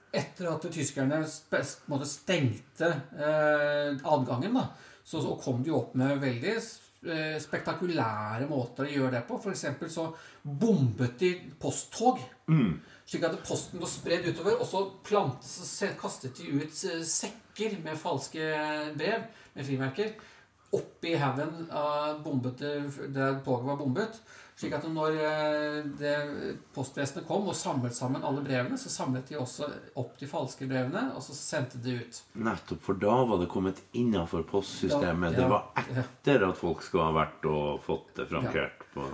[0.09, 4.69] etter at tyskerne stengte eh, adgangen, da,
[5.05, 9.39] så, kom de opp med veldig eh, spektakulære måter å gjøre det på.
[9.41, 10.07] For så
[10.61, 12.21] bombet de posttog.
[13.09, 17.97] Slik at posten lå spredd utover, og så plantet, kastet de ut eh, sekker med
[17.97, 18.51] falske
[18.97, 19.23] brev,
[19.55, 20.11] med frimerker,
[20.77, 22.75] oppi haugen av bombete
[23.09, 24.19] der toget var bombet.
[24.59, 26.13] Slik at når eh, det
[26.75, 29.69] postvesenet kom og samlet sammen alle brevene, så samlet de også
[30.01, 32.19] opp de falske brevene, og så sendte de ut.
[32.43, 35.31] Nettopp, for da var det kommet innafor postsystemet.
[35.31, 36.03] Ja, ja, det var ja.
[36.03, 38.83] etter at folk skulle ha vært og fått det frankert.
[38.91, 39.07] på...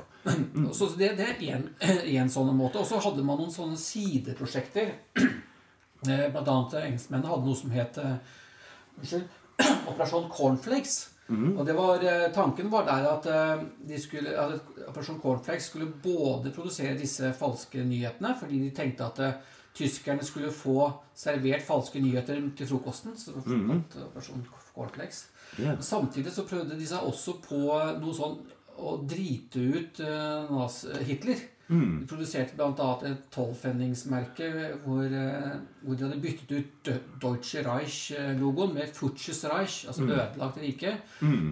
[0.74, 1.62] Så det, det er
[2.24, 2.82] en sånn måte.
[2.82, 4.96] Og så hadde man noen sånne sideprosjekter.
[5.22, 9.30] Eh, Blant annet eh, engelskmennene hadde noe som het unnskyld,
[9.92, 11.04] Operasjon Cornflakes.
[11.58, 15.88] Og det var, eh, Tanken var der at, eh, de skulle, at Operasjon Cornflakes skulle
[16.04, 19.34] både produsere disse falske nyhetene, fordi de tenkte at uh,
[19.76, 23.18] tyskerne skulle få servert falske nyheter til frokosten.
[23.18, 23.84] Så mm.
[24.06, 24.46] Operasjon
[24.76, 25.26] Cornflakes.
[25.58, 25.76] Ja.
[25.82, 27.64] Samtidig så prøvde de seg også på
[28.00, 28.38] noe sånn
[28.78, 30.86] å drite ut uh, Nas-
[31.68, 32.02] Hitler.
[32.02, 32.90] De produserte bl.a.
[33.10, 34.50] et tolvfenningsmerke
[34.84, 36.90] hvor, eh, hvor de hadde byttet ut
[37.22, 40.94] Deutsche Reich-logoen med Futsches Reich, altså ødelagt rike.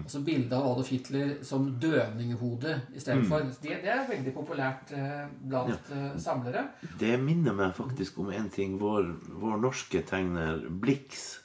[0.04, 3.42] Og så bilde av Adolf Hitler som døninghode istedenfor.
[3.48, 3.54] Mm.
[3.62, 6.12] Det, det er veldig populært eh, blant ja.
[6.22, 6.68] samlere.
[7.00, 8.78] Det minner meg faktisk om en ting.
[8.80, 9.10] Vår,
[9.42, 11.40] vår norske tegner Blix,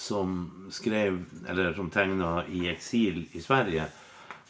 [0.00, 3.88] som skrev, eller som tegna i eksil i Sverige,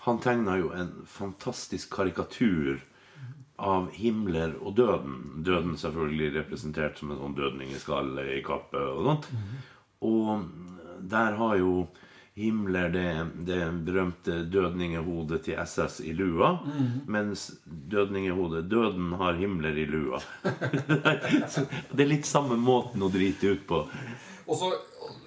[0.00, 2.80] han tegna jo en fantastisk karikatur
[3.60, 5.16] av Himmler og døden.
[5.44, 9.26] Døden selvfølgelig representert som en sånn dødning i skalle i kappe og sånt.
[10.00, 10.46] Og
[11.10, 11.74] der har jo
[12.40, 13.06] Himmler det,
[13.44, 17.00] det berømte dødningehodet til SS i lua, Mm.
[17.10, 20.20] mens dødningehodet Døden har Himmler i lua.
[21.92, 23.82] Det er litt samme måten å drite ut på.
[24.46, 24.70] Og så,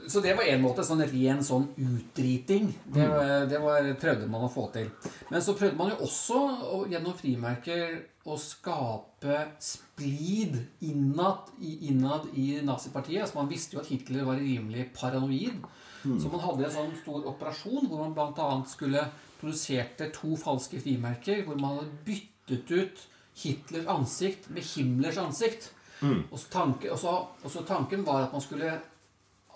[0.08, 2.72] så det var en måte, sånn ren sånn utdriting.
[2.86, 3.06] Det,
[3.52, 4.90] det var, prøvde man å få til.
[5.30, 6.40] Men så prøvde man jo også
[6.70, 13.26] å, gjennom frimerker å skape splid innad i, innad i nazipartiet.
[13.26, 15.64] Altså man visste jo at Hitler var rimelig paranoid.
[16.04, 18.48] Så man hadde en sånn stor operasjon hvor man bl.a.
[18.68, 19.06] skulle
[19.40, 23.06] produserte to falske frimerker hvor man hadde byttet ut
[23.40, 25.72] Hitlers ansikt med Himmlers ansikt.
[26.04, 28.74] Og, så tanken, og, så, og så tanken var at man skulle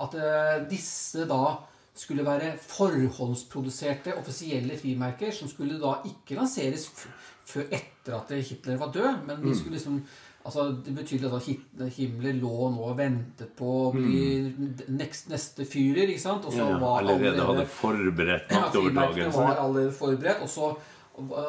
[0.03, 1.41] at eh, disse da
[1.97, 6.89] skulle være forhåndsproduserte offisielle frimerker som skulle da ikke lanseres
[7.47, 10.01] før etter at Hitler var død, men de skulle liksom
[10.47, 14.47] Altså, Det betydde at Himmler lå nå og ventet på å bli
[14.87, 16.07] neste, neste fyrer.
[16.07, 16.45] ikke sant?
[16.47, 20.45] Og så Ja, ja, var allerede hadde forberedt ja, frimerkene var allerede forberedt.
[20.45, 20.69] Og så,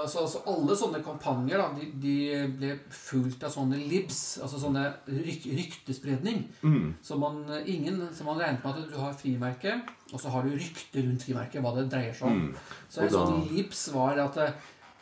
[0.08, 2.14] så, så alle sånne kampanjer da, de, de
[2.56, 6.46] ble fulgt av sånne libs, altså sånne ryk, ryktespredning.
[6.64, 6.94] Mm.
[7.04, 9.74] Så man, ingen, så man regnet med at du har frimerke,
[10.12, 12.54] og så har du rykte rundt frimerket, hva det dreier seg om.
[12.88, 13.12] Så en Mm.
[13.12, 14.38] Og da- sånn libs var at,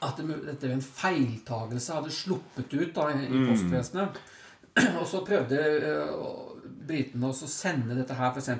[0.02, 3.36] at det, dette ved en feiltagelse hadde sluppet ut da, i Mm.
[3.44, 4.18] i postvesenet.
[5.00, 6.10] Og så prøvde eh,
[6.86, 8.50] britene også sende dette her f.eks.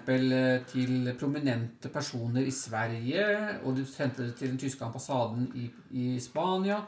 [0.71, 3.27] til prominente personer i Sverige.
[3.65, 6.81] Og de sendte det til den tyske ambassaden i, i Spania.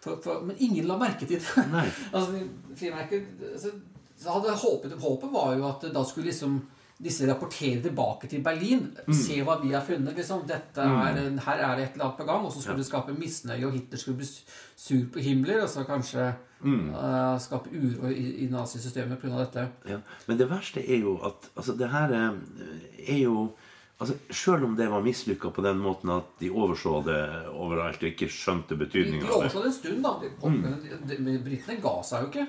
[0.00, 1.66] For, for, men ingen la merke til det.
[1.72, 1.86] Nei.
[2.14, 2.42] altså,
[2.76, 3.74] frimerket, altså,
[4.16, 6.60] så hadde håpet, håpet var jo at da skulle liksom
[6.96, 8.86] disse rapporterer tilbake til Berlin.
[9.12, 10.16] Se hva vi har funnet.
[10.16, 10.46] liksom.
[10.48, 12.46] Dette er, Her er det et eller annet på gang.
[12.46, 14.28] Og så skulle det skape misnøye, og Hitler skulle bli
[14.76, 15.62] sur på Himmler.
[15.62, 19.36] Og så kanskje eh, skape uro i, i nazisystemet pga.
[19.44, 19.68] dette.
[19.88, 20.00] Ja.
[20.26, 23.50] Men det verste er jo at altså, det her eh, er jo
[23.98, 27.20] altså, Selv om det var mislykka på den måten at de overså det
[27.52, 30.16] overalt og ikke skjønte De, betydninga de av det overslår det en stund, da.
[30.22, 32.48] De, de, de, de, Britene ga seg jo ikke.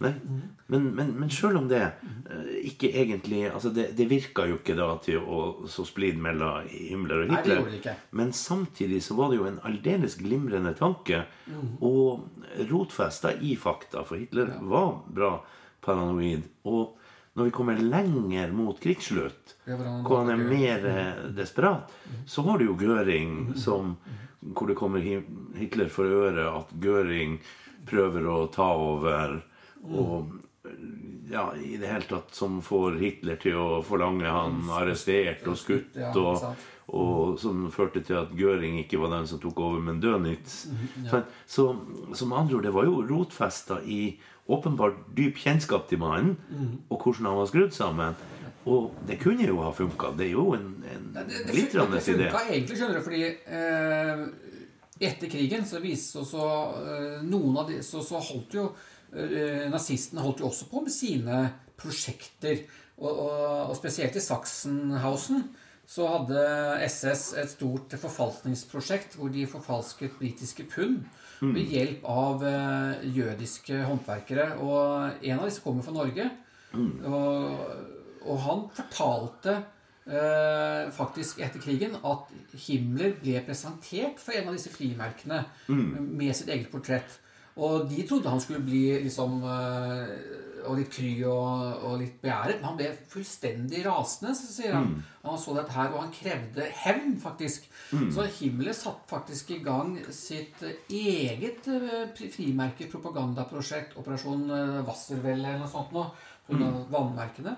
[0.00, 0.12] Nei.
[0.72, 4.76] Men, men, men selv om det eh, ikke egentlig altså det, det virka jo ikke
[4.78, 7.80] da til å så splid mellom Himmler og Nei, det Hitler.
[7.84, 7.94] det.
[8.16, 11.24] Men samtidig så var det jo en aldeles glimrende tanke,
[11.84, 15.34] og rotfesta i fakta, for Hitler var bra
[15.84, 16.48] paranoid.
[16.64, 16.96] Og
[17.36, 21.92] når vi kommer lenger mot krigsslutt, Ja, hvor han er mer eh, desperat,
[22.26, 23.96] så har du jo Göring som
[24.40, 27.34] Hvor det kommer Hitler for øre at Göring
[27.86, 29.42] prøver å ta over,
[29.88, 30.32] og
[31.30, 35.96] ja, i det hele tatt som får Hitler til å forlange han arrestert og skutt,
[36.18, 36.42] og,
[36.90, 40.64] og som førte til at Göring ikke var den som tok over, men Dönitz.
[41.06, 41.68] Så, så,
[42.12, 44.18] så andre ord, det var jo rotfesta i
[44.50, 46.36] åpenbart dyp kjennskap til mannen,
[46.90, 48.18] og hvordan han var skrudd sammen.
[48.68, 50.10] Og det kunne jo ha funka.
[50.18, 51.06] Det er jo en, en
[51.48, 53.22] glitrende glitrende det funka egentlig, skjønner du, fordi
[53.56, 54.24] eh,
[55.00, 56.48] etter krigen så viste også
[56.82, 58.66] eh, noen av de Så, så holdt jo
[59.72, 61.40] Nazistene holdt jo også på med sine
[61.80, 62.62] prosjekter.
[63.00, 65.48] Og, og, og spesielt i Sachsenhausen
[65.90, 66.42] så hadde
[66.86, 71.00] SS et stort forfalskningsprosjekt hvor de forfalsket britiske pund
[71.40, 74.52] ved hjelp av eh, jødiske håndverkere.
[74.62, 76.28] Og en av disse kommer fra Norge.
[76.76, 77.64] Og,
[78.22, 79.56] og han fortalte
[80.06, 82.30] eh, faktisk etter krigen at
[82.68, 85.42] Himmler ble presentert for en av disse frimerkene
[85.72, 87.18] med sitt eget portrett.
[87.58, 90.12] Og de trodde han skulle bli liksom eh,
[90.66, 92.60] og litt kry og, og litt begjæret.
[92.60, 94.92] Men han ble fullstendig rasende, så sier han.
[95.24, 97.66] Han så dette her, og han krevde hevn, faktisk.
[98.14, 105.64] Så Himmler satte faktisk i gang sitt eget eh, frimerke, propagandaprosjekt, Operasjon eh, Wasserwelle eller
[105.64, 106.06] noe sånt nå,
[106.48, 106.70] pga.
[106.92, 107.56] vannmerkene.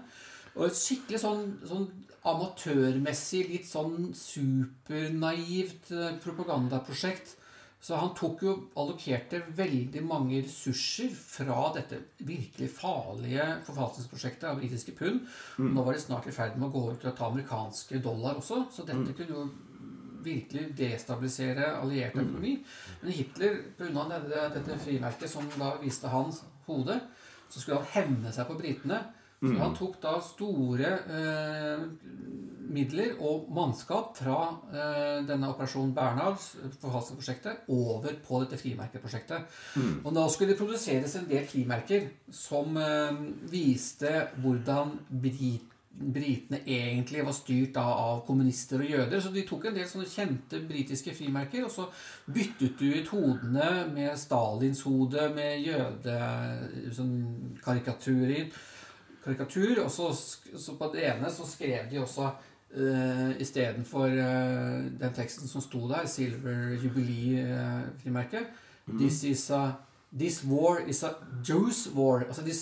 [0.57, 1.86] Og et skikkelig sånn, sånn
[2.28, 5.90] amatørmessig, litt sånn supernaivt
[6.22, 7.36] propagandaprosjekt.
[7.83, 14.95] Så han tok jo allokerte veldig mange ressurser fra dette virkelig farlige forfalskningsprosjektet av britiske
[14.95, 15.24] pund.
[15.59, 18.39] Nå var de snart i ferd med å gå ut til å ta amerikanske dollar
[18.39, 19.49] også, så dette kunne jo
[20.22, 22.55] virkelig destabilisere alliert økonomi.
[23.03, 24.07] Men Hitler, pga.
[24.55, 27.01] Dette frimerket som da viste hans hode,
[27.51, 29.01] så skulle han hevne seg på britene.
[29.43, 31.80] Så han tok da store eh,
[32.72, 34.36] midler og mannskap fra
[34.70, 36.38] eh, denne Operasjon Bernhard,
[36.78, 39.40] forfalskningsprosjektet, over på dette frimerkeprosjektet.
[40.05, 43.12] Og da skulle det produseres en del frimerker som eh,
[43.51, 49.20] viste hvordan brit britene egentlig var styrt da, av kommunister og jøder.
[49.20, 51.84] Så de tok en del sånne kjente britiske frimerker, og så
[52.32, 58.49] byttet de ut hodene med Stalins hode, med jødekarikaturer.
[58.49, 58.72] Sånn.
[59.25, 60.11] Karikatur, og så,
[60.59, 62.31] så på det ene så skrev de også
[62.77, 68.51] uh, istedenfor uh, den teksten som sto der, Silver Jubilee-frimerket
[68.99, 69.73] This is a
[70.12, 71.14] This war is a
[71.49, 72.27] Jews war.
[72.27, 72.53] Altså de,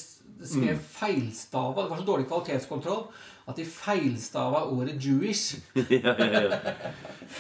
[0.40, 1.82] de skrev feilstava.
[1.82, 3.08] Det var så dårlig kvalitetskontroll
[3.46, 5.58] at de feilstava ordet 'Jewish'.
[5.74, 6.58] ja, ja, ja.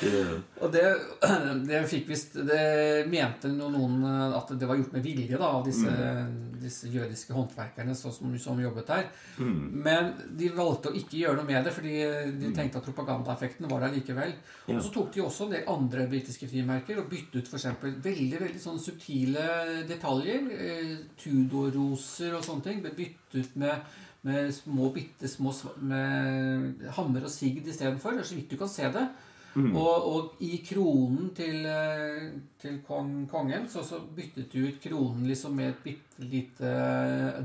[0.00, 0.84] Det, Og det,
[1.68, 5.64] det fikk visst Det mente noen eh, at det var gjort med vilje da, av
[5.66, 5.90] disse,
[6.62, 9.08] disse jødiske håndverkerne så, som, som jobbet der.
[9.40, 11.96] Men de valgte å ikke gjøre noe med det, fordi
[12.40, 14.34] de tenkte at propagandaeffekten var der likevel.
[14.70, 17.66] Og så tok de også en del andre britiske frimerker og byttet ut f.eks.
[18.04, 19.48] veldig veldig sånne subtile
[19.90, 20.46] detaljer.
[20.54, 27.24] Eh, Tudor-roser og sånne ting ble byttet ut med med små, bitte små med hammer
[27.26, 28.20] og sigd istedenfor.
[28.22, 29.08] Så vidt du kan se det.
[29.58, 32.28] Og, og i kronen til, eh,
[32.60, 36.70] til kong, kongen så, så byttet du ut kronen liksom med et bitte lite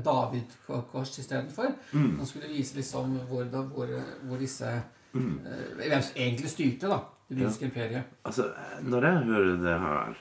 [0.06, 1.72] David-kors istedenfor.
[1.96, 3.90] Han skulle vise liksom hvor, da, hvor,
[4.22, 4.70] hvor disse
[5.16, 5.34] mm.
[5.80, 7.02] Hvem som egentlig styrte, da.
[7.26, 8.02] Det britiske imperiet.
[8.22, 8.52] altså,
[8.82, 10.18] når jeg hører det her,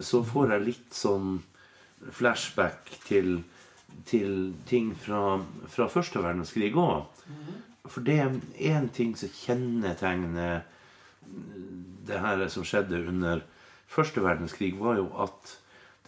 [0.00, 1.36] så får jeg litt sånn
[2.14, 3.44] flashback til,
[4.06, 5.38] til ting fra,
[5.68, 7.06] fra første verdenskrig òg.
[7.88, 10.62] For det er én ting som kjennetegner
[12.08, 13.42] det her som skjedde under
[13.88, 15.58] første verdenskrig, var jo at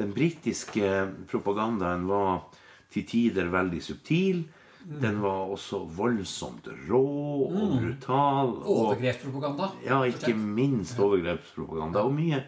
[0.01, 0.89] den britiske
[1.29, 2.47] propagandaen var
[2.93, 4.45] til tider veldig subtil.
[4.81, 7.03] Den var også voldsomt rå
[7.45, 8.55] og brutal.
[8.65, 9.69] og Overgrepspropaganda.
[9.85, 12.01] ja, ikke minst overgrepspropaganda.
[12.01, 12.41] Og mye,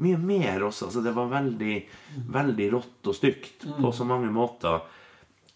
[0.00, 0.88] mye mer også.
[0.88, 1.74] Altså, det var veldig,
[2.32, 4.80] veldig rått og stygt på så mange måter.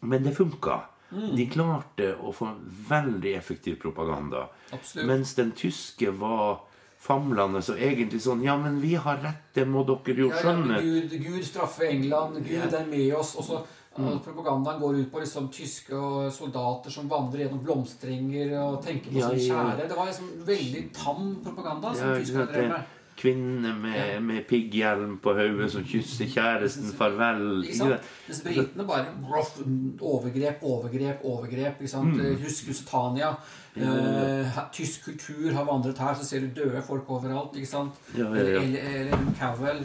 [0.05, 0.81] Men det funka.
[1.15, 2.49] De klarte å få
[2.89, 4.49] veldig effektiv propaganda.
[4.73, 5.07] Absolutt.
[5.07, 6.61] Mens den tyske var
[7.05, 10.81] famlende og egentlig sånn Ja, men vi har rett, det må dere jo Ja, ja.
[10.81, 12.79] Gud, Gud straffer England, Gud Ja.
[12.81, 13.37] er med oss.
[13.37, 13.65] Og så
[13.97, 14.19] Mm.
[14.25, 15.95] Propagandaen går ut på liksom tyske
[16.35, 19.89] soldater som vandrer gjennom blomsterenger og tenker på Ja, sin kjære.
[19.89, 22.83] Det var liksom veldig tam propaganda som Ja, tyskerne drev med.
[23.17, 27.63] Kvinner med, med pigghjelm på hodet som kysser kjæresten farvel.
[27.63, 28.09] Ikke sant?
[28.29, 29.61] Mens britene bare rough,
[30.01, 31.79] overgrep, overgrep, overgrep.
[31.79, 32.17] Ikke sant?
[32.19, 32.41] Mm.
[32.43, 33.31] Husk Lusitania.
[33.77, 37.57] Eh, tysk kultur har vandret her, så ser du døde folk overalt.
[37.57, 38.03] ikke sant?
[38.19, 38.61] Ja, ja, ja.
[38.61, 39.83] Eller, eller, eller Cowell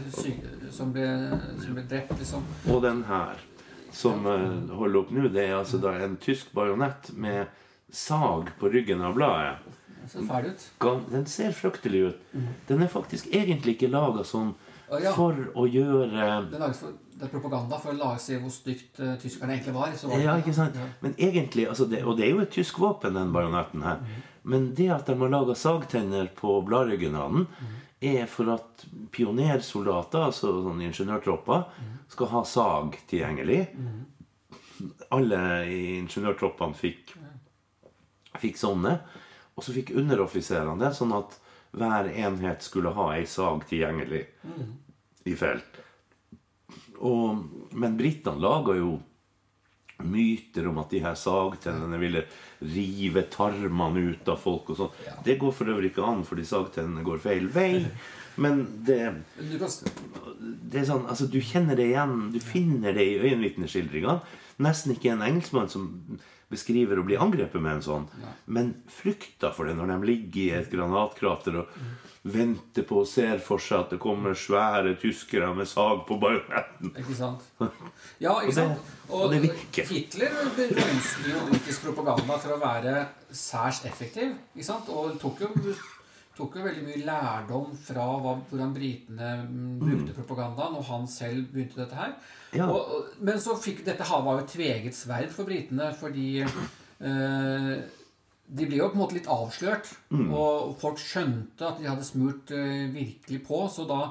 [0.72, 1.08] som ble,
[1.62, 2.46] som ble drept, liksom.
[2.70, 3.42] Og den her,
[3.94, 7.46] som eh, holder opp nå, det er altså da en tysk bajonett med
[7.90, 9.78] sag på ryggen av bladet.
[10.10, 10.66] Ser fæl ut.
[11.12, 12.26] Den ser fryktelig ut.
[12.70, 14.56] Den er faktisk egentlig ikke laga sånn
[14.98, 15.12] ja.
[15.14, 19.02] for å gjøre Det er, for, det er propaganda for å lage se hvor stygt
[19.04, 19.94] eh, tyskerne egentlig var.
[20.00, 20.78] Så var Ja, ikke sant?
[20.80, 20.88] Ja.
[21.04, 24.02] Men egentlig, altså det, Og det er jo et tysk våpen, den bajonetten her.
[24.50, 27.48] Men det at de har laga sagtenner på bladryggen av den,
[28.00, 31.66] er for at pionersoldater, altså sånn ingeniørtropper,
[32.10, 33.66] skal ha sag tilgjengelig.
[35.12, 37.14] Alle i ingeniørtroppene fikk,
[38.40, 38.96] fikk sånne.
[39.60, 41.36] Og så fikk underoffiserene det, sånn at
[41.76, 44.24] hver enhet skulle ha ei sag tilgjengelig
[45.28, 45.82] i felt.
[47.04, 47.44] Og,
[47.76, 48.96] men britene laga jo
[50.08, 52.24] myter om at de her sagtennene ville
[52.64, 54.98] rive tarmene ut av folk og sånn.
[55.26, 57.74] Det går for øvrig ikke an, fordi sagtennene går feil vei.
[58.40, 59.02] Men det,
[59.36, 62.30] det er sånn, altså Du kjenner det igjen.
[62.32, 64.22] Du finner det i øyenvitneskildringene.
[64.64, 65.90] Nesten ikke en engelskmann som
[66.50, 68.06] beskriver å bli angrepet med en sånn.
[68.50, 71.68] Men frykta for det når de ligger i et granatkrater og
[72.30, 76.92] venter på og ser for seg at det kommer svære tyskere med sag på bajonetten.
[76.98, 77.46] ikke sant?
[78.20, 78.90] Ja, ikke Og det- sant?
[79.10, 79.86] og det virker.
[79.94, 84.34] Hitler roste jo britisk propaganda for å være særs effektiv.
[84.56, 84.90] ikke sant?
[84.90, 85.54] Og tok jo,
[86.40, 91.52] tok jo veldig mye lærdom fra hva, hvordan britene mm, brukte propagandaen, og han selv
[91.52, 92.16] begynte dette her.
[92.56, 92.70] Ja.
[92.72, 97.74] Og, men så fikk dette havet var jo et tveget sverd for britene, fordi eh,
[98.50, 99.92] de ble jo på en måte litt avslørt.
[100.10, 100.32] Mm.
[100.34, 103.62] Og folk skjønte at de hadde smurt eh, virkelig på.
[103.72, 104.02] Så da,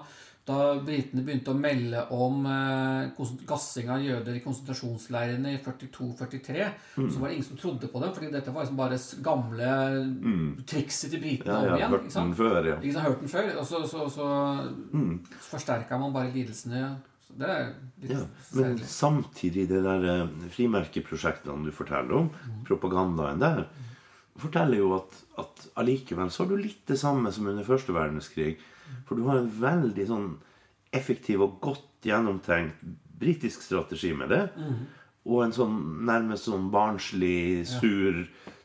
[0.49, 7.11] da britene begynte å melde om eh, gassing av jøder i konsentrasjonsleirene i 42-43, Mm.
[7.13, 8.15] så var det ingen som trodde på dem.
[8.17, 11.55] fordi dette var liksom bare gamle trikset til britene Mm.
[11.55, 11.91] Ja, om ja, igjen.
[11.91, 12.77] hørt den før, ja.
[12.81, 13.59] Ikke sant, hørt den før.
[13.59, 14.29] Og så, så, så
[14.93, 15.21] Mm.
[15.51, 16.97] forsterka man bare lidelsene.
[17.29, 18.25] Så det er litt Ja,
[18.55, 22.31] men samtidig det der eh, frimerkeprosjektene du forteller om,
[22.65, 23.67] propagandaen der,
[24.39, 28.57] forteller jo at, at allikevel så har du litt det samme som under første verdenskrig.
[29.09, 30.29] For du har en veldig sånn
[30.95, 32.81] effektiv og godt gjennomtenkt
[33.19, 34.45] britisk strategi med det.
[35.29, 35.79] Og en sånn
[36.09, 38.23] nærmest sånn barnslig, sur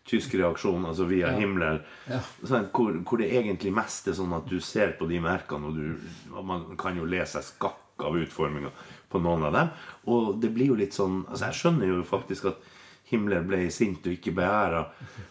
[0.08, 1.40] tysk reaksjon, altså via Ja.
[1.40, 1.82] Himmler.
[2.10, 2.20] Ja.
[2.44, 5.76] Sånn, hvor, hvor det egentlig mest er sånn at du ser på de merkene, og,
[5.80, 8.72] du, og man kan jo le seg skakk av utforminga
[9.10, 9.74] på noen av dem.
[10.12, 12.72] Og det blir jo litt sånn altså Jeg skjønner jo faktisk at
[13.12, 14.88] Himmler ble sint og ikke beæra.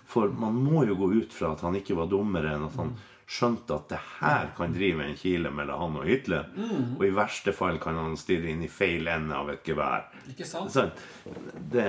[0.07, 2.93] For man må jo gå ut fra at han ikke var dummere enn at han
[3.29, 6.49] skjønte at det her kan drive en kile mellom han og Hitler.
[6.99, 10.09] Og i verste fall kan han stirre inn i feil ende av et gevær.
[10.33, 10.73] Ikke sant?
[10.73, 10.89] Så
[11.73, 11.87] Det,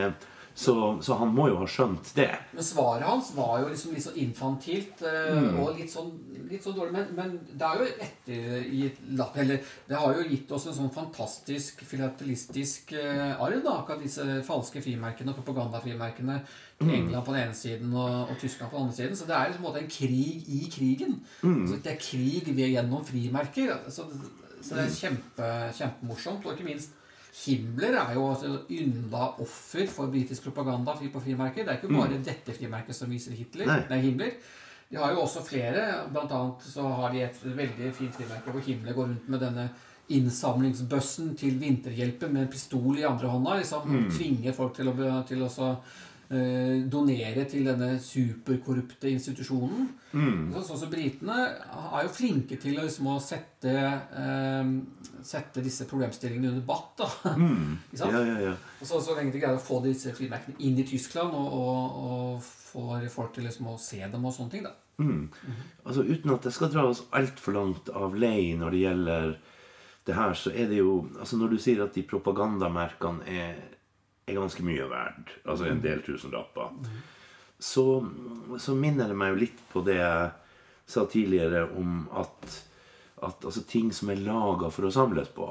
[0.56, 2.30] så, så han må jo ha skjønt det.
[2.54, 5.56] Men svaret hans var jo liksom litt så infantilt mm.
[5.58, 6.12] og litt sånn,
[6.50, 6.94] litt sånn dårlig.
[6.94, 9.00] Men, men det har jo ettergitt
[9.42, 13.80] Eller det har jo gitt oss en sånn fantastisk filatelistisk eh, arv, da.
[13.80, 16.38] Akkurat disse falske frimerkene og propagandafrimerkene.
[16.84, 19.18] England på den ene siden og, og Tyskland på den andre siden.
[19.18, 21.22] Så det er liksom en en krig i krigen.
[21.42, 23.78] Så det er krig ved gjennom frimerker.
[23.90, 24.06] Så,
[24.62, 26.46] så det er kjempe, kjempemorsomt.
[26.46, 26.94] Og ikke minst
[27.34, 31.66] Himmler er jo altså ynda offer for britisk propaganda på frimerker.
[31.66, 33.66] Det er ikke bare dette frimerket som viser Hitler.
[33.70, 33.80] Nei.
[33.90, 34.36] Nei, Himmler.
[34.92, 35.88] De har jo også flere.
[36.14, 39.66] Blant annet så har de et veldig fint frimerke hvor Himmler går rundt med denne
[40.14, 43.58] innsamlingsbøssen til Vinterhjelpen med en pistol i andre hånda.
[43.64, 45.74] liksom Tvinger folk til å, til å så,
[46.36, 49.88] eh, donere til denne superkorrupte institusjonen.
[50.14, 50.52] Mm.
[50.62, 54.74] sånn som Britene er jo flinke til å, liksom, å sette, eh,
[55.26, 56.94] sette disse problemstillingene under debatt.
[57.02, 57.36] da.
[57.38, 57.80] Mm.
[58.04, 58.54] Ja, ja, ja.
[58.82, 62.00] Og så, så lenge de greier å få disse frimerkene inn i Tyskland og, og,
[62.04, 64.76] og får folk til liksom å se dem og sånne ting, da.
[65.84, 69.32] Altså Uten at det skal dra oss altfor langt av lei når det gjelder
[70.06, 73.62] det her, så er det jo altså Når du sier at de propagandamerkene er,
[74.26, 76.72] er ganske mye verdt, altså en del tusenlapper,
[77.60, 77.86] så,
[78.60, 80.32] så minner det meg jo litt på det jeg
[80.94, 82.58] sa tidligere om at,
[83.24, 85.48] at altså, ting som er laga for å samles på,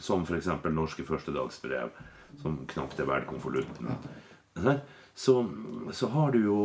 [0.00, 0.48] som f.eks.
[0.72, 1.92] norske førstedagsbrev,
[2.40, 3.92] som knapt er verdt konvolutten,
[5.14, 5.36] så,
[5.92, 6.60] så har du jo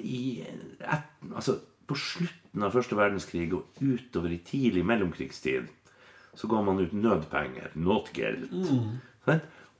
[0.00, 1.58] i et, altså
[1.90, 5.66] På slutten av første verdenskrig og utover i tidlig mellomkrigstid
[6.38, 7.72] så ga man ut nødpenger.
[7.74, 8.44] Notgeld.
[8.68, 9.09] Sant?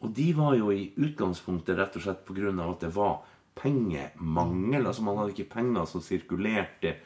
[0.01, 2.53] Og de var jo i utgangspunktet rett og slett pga.
[2.64, 3.20] at det var
[3.55, 4.86] pengemangel.
[4.86, 6.97] Altså Man hadde ikke penger som sirkulerte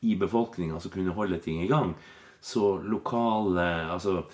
[0.00, 1.94] i befolkninga som kunne holde ting i gang.
[2.40, 4.24] Så lokale altså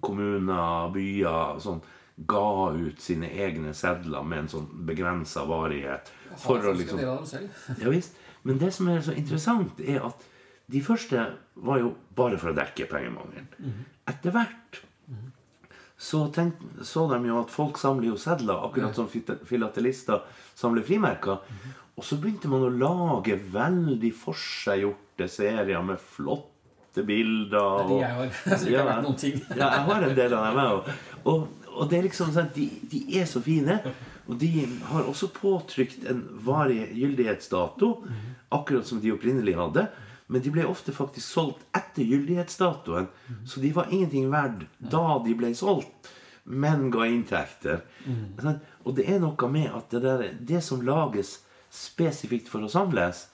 [0.00, 1.80] kommuner, byer sånn,
[2.28, 6.10] ga ut sine egne sedler med en sånn begrensa varighet.
[6.42, 7.00] For å liksom
[7.82, 8.18] ja visst.
[8.42, 10.26] Men det som er så interessant, er at
[10.70, 11.24] de første
[11.64, 13.48] var jo bare for å dekke pengemangelen.
[14.08, 14.82] Etter hvert
[16.00, 20.22] så, tenk, så de jo at folk samler jo sedler, akkurat som fil- filatelister
[20.56, 21.42] samler frimerker.
[22.00, 27.84] Og så begynte man å lage veldig forseggjorte serier med flotte bilder.
[28.46, 29.02] Det er de jeg har.
[29.50, 30.92] Ja, jeg har en del av dem, jeg òg.
[31.30, 33.76] Og, og det er liksom sånn de, de er så fine.
[34.30, 34.48] Og de
[34.88, 37.92] har også påtrykt en varig gyldighetsdato,
[38.56, 39.84] akkurat som de opprinnelig hadde.
[40.30, 43.08] Men de ble ofte faktisk solgt etter gyldighetsdatoen,
[43.46, 46.10] så de var ingenting verdt da de ble solgt,
[46.44, 47.82] men ga inntekter.
[48.06, 48.60] Mm.
[48.86, 51.40] Og det er noe med at det, der, det som lages
[51.74, 53.26] spesifikt for å samles,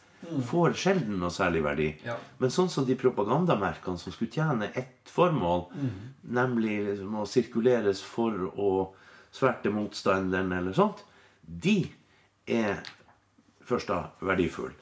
[0.49, 1.91] får sjelden noe særlig verdi.
[2.07, 2.17] Ja.
[2.41, 5.67] Men sånn som de propagandamerkene som skulle tjene ett formål,
[6.37, 8.71] nemlig liksom å sirkuleres for å
[9.37, 11.05] sverte motstanderen eller sånt,
[11.45, 11.83] de
[12.49, 12.81] er
[13.67, 14.75] først da verdifulle.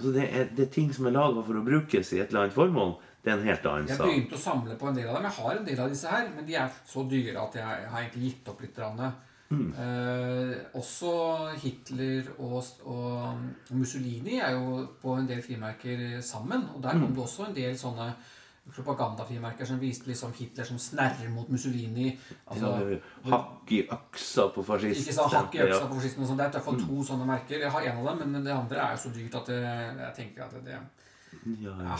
[0.00, 2.46] Så det er, det er ting som er laga for å brukes i et eller
[2.46, 2.94] annet formål.
[3.20, 3.98] Det er en helt annen sak.
[3.98, 5.26] Jeg begynte å samle på en del av dem.
[5.28, 8.04] Jeg har en del av disse her, men de er så dyre at jeg har
[8.04, 8.80] egentlig gitt opp litt.
[9.50, 9.66] Mm.
[9.82, 11.12] Eh, også
[11.58, 16.68] Hitler og, og Mussolini er jo på en del frimerker sammen.
[16.76, 18.12] Og der kom det også en del sånne
[18.70, 22.12] propagandafrimerker som viste liksom Hitler som snerrer mot Mussolini.
[22.46, 22.70] Altså,
[23.24, 25.02] Ja, Hakk i øksa på fascisten.
[25.08, 26.38] ikke sånn hakk i øksa på fascisten og sånt.
[26.38, 27.58] Det er i hvert fall to sånne merker.
[27.60, 30.14] Jeg har en av dem, men det andre er jo så dyrt at det, jeg
[30.20, 30.78] tenker at det
[31.64, 31.98] Ja, ja.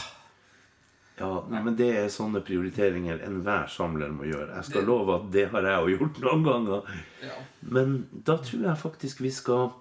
[1.19, 4.55] ja, nei, men det er sånne prioriteringer enhver samler må gjøre.
[4.61, 6.95] Jeg skal love at det har jeg jo gjort noen ganger.
[7.23, 7.37] Ja.
[7.63, 9.73] Men da tror jeg faktisk vi skal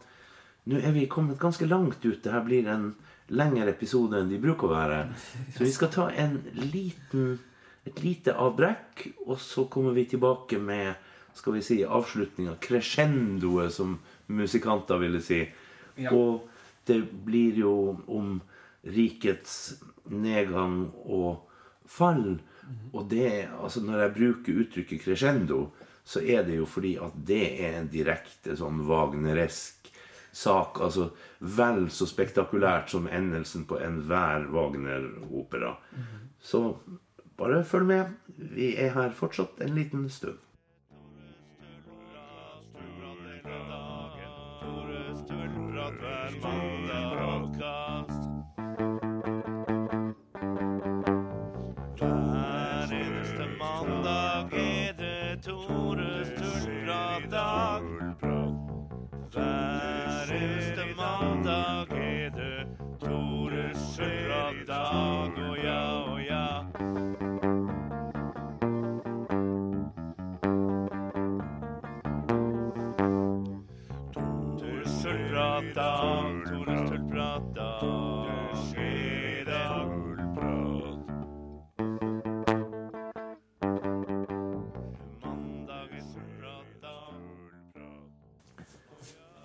[0.70, 2.20] Nå er vi kommet ganske langt ut.
[2.22, 2.92] Det her blir en
[3.36, 5.00] lengre episode enn de bruker å være.
[5.56, 6.40] Så vi skal ta en
[6.72, 7.38] liten,
[7.88, 10.96] et lite avbrekk, og så kommer vi tilbake med
[11.40, 12.58] skal vi si, avslutninga.
[12.60, 15.44] Crescendoet, som musikanter ville si.
[15.96, 16.12] Ja.
[16.12, 16.50] Og
[16.90, 17.74] det blir jo
[18.08, 18.40] om
[18.84, 21.46] rikets nedgang og
[21.90, 22.40] fall.
[22.94, 25.70] Og det, altså når jeg bruker uttrykket crescendo,
[26.04, 29.79] så er det jo fordi at det er en direkte sånn wagneresk
[30.32, 30.80] sak.
[30.82, 31.10] Altså
[31.40, 35.76] vel så spektakulært som endelsen på enhver Wagner-opera.
[36.40, 36.78] Så
[37.38, 38.06] bare følg med.
[38.38, 40.38] Vi er her fortsatt en liten stund.
[46.00, 46.79] Hver mandagkast.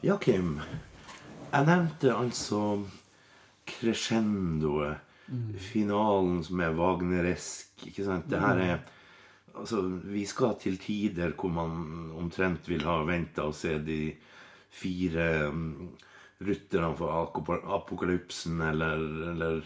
[0.05, 0.59] Ja, Kim.
[1.48, 2.59] Jeg nevnte altså
[3.64, 4.98] crescendoet.
[5.57, 7.86] Finalen som er wagneresk.
[7.88, 8.26] Ikke sant?
[8.28, 8.82] Det her er
[9.55, 9.80] Altså,
[10.11, 14.11] vi skal til tider hvor man omtrent vil ha venta og se de
[14.74, 15.92] fire um,
[16.42, 18.98] rytterne for apokalypsen, eller,
[19.30, 19.62] eller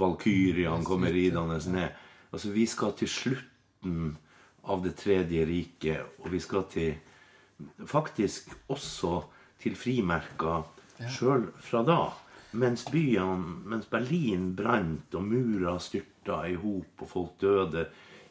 [0.00, 2.00] valkyrjene kommer ridende ned.
[2.32, 4.16] Altså, vi skal til slutten
[4.64, 6.96] av Det tredje riket, og vi skal til
[7.86, 9.20] faktisk også
[9.62, 10.64] til frimerker
[11.12, 12.00] sjøl fra da.
[12.56, 17.84] Mens byene, mens Berlin brant og murer styrta i hop, og folk døde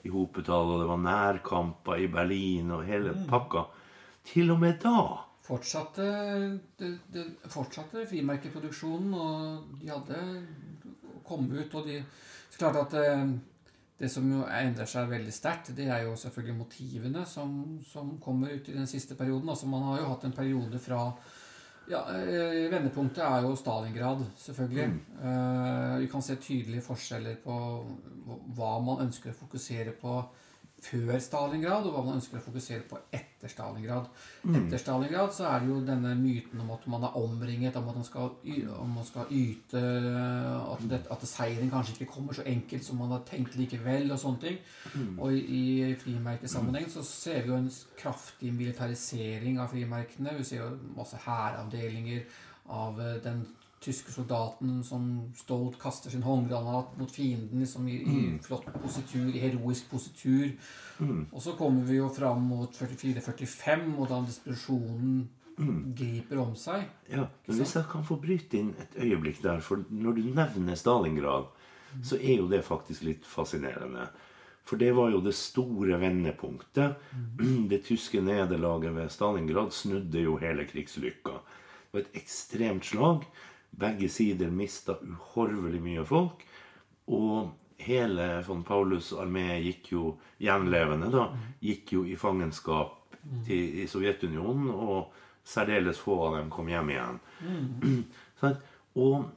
[0.06, 3.68] i hopetall, og det var nærkamper i Berlin og hele pakka.
[4.26, 5.00] Til og med da
[5.46, 6.06] Fortsatte,
[6.80, 7.24] det, det,
[7.54, 10.22] fortsatte frimerkeproduksjonen, og de hadde
[11.28, 11.76] kommet ut.
[11.78, 12.00] Og de,
[12.50, 13.36] så klart at eh,
[14.00, 17.52] det som jo endrer seg veldig sterkt, det er jo selvfølgelig motivene som,
[17.88, 19.50] som kommer ut i den siste perioden.
[19.50, 21.06] Altså Man har jo hatt en periode fra
[21.88, 24.88] ja, eh, Vendepunktet er jo Stalingrad, selvfølgelig.
[25.22, 27.60] Eh, vi kan se tydelige forskjeller på
[28.58, 30.18] hva man ønsker å fokusere på
[30.86, 34.08] før Stalingrad, og hva man ønsker å fokusere på etter Stalingrad.
[34.46, 38.00] Etter Stalingrad så er det jo denne myten om at man er omringet, om at
[38.00, 38.32] man skal,
[38.78, 43.14] om man skal yte At, det, at seieren kanskje ikke kommer så enkelt som man
[43.16, 44.58] har tenkt likevel, og sånne ting.
[45.18, 45.62] Og i,
[45.92, 50.38] i frimerkesammenheng så ser vi jo en kraftig militarisering av frimerkene.
[50.40, 52.26] Vi ser jo masse hæravdelinger
[52.74, 53.46] av eh, den
[53.86, 55.08] tyske soldaten som
[55.38, 60.52] stolt kaster sin håndgranat mot fienden liksom i, i flott positur, i heroisk positur.
[61.32, 65.26] Og så kommer vi jo fram mot 44-45, og da desperasjonen
[65.96, 66.84] griper om seg.
[67.08, 70.76] Ja, men Hvis jeg kan få bryte inn et øyeblikk der For når du nevner
[70.76, 71.48] Stalingrad,
[72.04, 74.10] så er jo det faktisk litt fascinerende.
[74.66, 76.98] For det var jo det store vendepunktet.
[77.72, 81.38] Det tyske nederlaget ved Stalingrad snudde jo hele krigslykka.
[81.40, 83.28] Det var et ekstremt slag.
[83.76, 86.46] Begge sider mista uhorvelig mye folk.
[87.12, 87.52] Og
[87.86, 91.28] hele von Paulus' armé gikk jo gjenlevende, da,
[91.62, 94.72] gikk jo i fangenskap til, i Sovjetunionen.
[94.72, 95.12] Og
[95.46, 97.20] særdeles få av dem kom hjem igjen.
[98.42, 98.64] Sant?
[98.96, 99.28] Og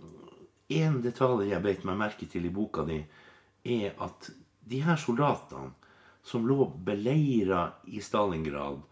[0.79, 3.01] en detalj jeg beit meg merke til i boka di,
[3.69, 4.31] er at
[4.69, 5.73] de her soldatene
[6.29, 8.83] som lå beleira i Stalingrad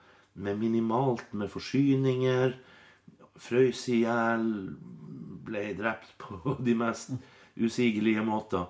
[0.41, 2.55] med minimalt med forsyninger,
[3.37, 4.47] frøs i hjel,
[5.47, 7.15] ble drept på de mest
[7.57, 8.67] usigelige måter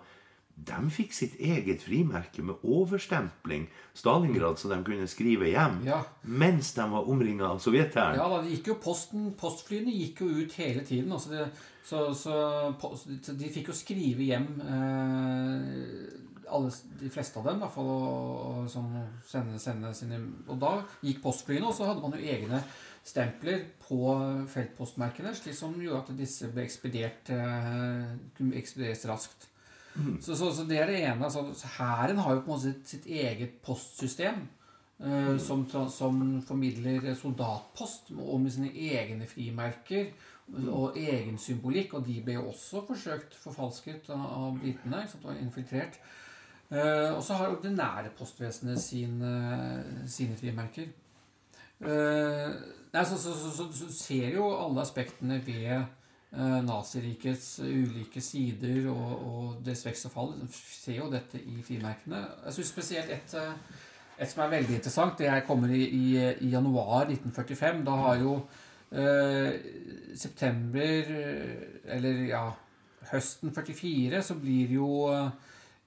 [0.56, 3.66] de fikk sitt eget frimerke med overstempling,
[3.96, 6.02] Stalingrad, så de kunne skrive hjem, Ja.
[6.22, 8.16] mens de var omringa av sovjethæren.
[8.16, 11.12] Ja da, det gikk jo posten, Postflyene gikk jo ut hele tiden.
[11.12, 11.50] Altså det,
[11.84, 16.70] så, så, de fikk jo skrive hjem eh, alle,
[17.00, 17.84] De fleste av dem, i hvert fall.
[17.92, 18.88] Og, og, som
[19.26, 22.62] sende, sende sine Og da gikk postflyene, og så hadde man jo egne
[23.06, 24.00] stempler på
[24.50, 29.46] feltpostmerkene, slik som gjorde at disse ble ekspedert eh, kunne ekspederes raskt.
[30.20, 31.24] Så, så, så det er det ene.
[31.24, 34.42] altså Hæren har jo på en måte sitt, sitt eget postsystem.
[35.00, 40.10] eh, som, som formidler soldatpost og med sine egne frimerker
[40.68, 41.94] og egen symbolikk.
[41.94, 45.04] Og de ble jo også forsøkt forfalsket av, av britene.
[45.06, 46.00] ikke og infiltrert.
[46.70, 49.32] Eh, og så har ordinære postvesenet sine,
[50.10, 50.88] sine frimerker.
[51.80, 52.50] Eh,
[52.96, 59.10] nei, så, så, så, så, ser jo alle aspektene ved eh, Nazirikets ulike sider og,
[59.30, 60.34] og dets vekst og fall.
[60.52, 62.22] Ser jo dette i frimerkene.
[62.46, 63.82] Jeg syns spesielt et, eh,
[64.16, 66.04] et som er veldig interessant, det her kommer i, i,
[66.48, 67.82] i januar 1945.
[67.86, 68.38] Da har jo
[68.92, 69.52] eh,
[70.16, 71.10] september
[71.96, 72.46] Eller ja,
[73.12, 75.36] høsten 44 så blir jo eh,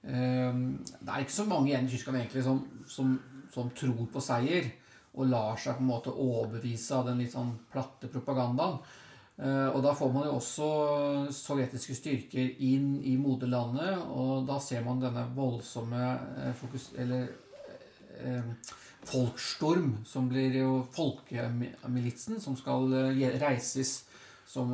[0.04, 3.16] Det er ikke så mange igjen i Tyskland egentlig som, som,
[3.50, 4.70] som tror på seier
[5.14, 8.78] og lar seg på en måte overbevise av den litt sånn platte propagandaen.
[9.40, 10.68] Eh, Og da får man jo også
[11.34, 16.04] sovjetiske styrker inn i moderlandet, og da ser man denne voldsomme
[16.44, 16.92] eh, fokus...
[16.98, 17.26] Eller
[18.20, 18.54] eh,
[19.10, 24.02] folkstorm, som blir jo folkemilitsen, som skal eh, reises
[24.50, 24.72] som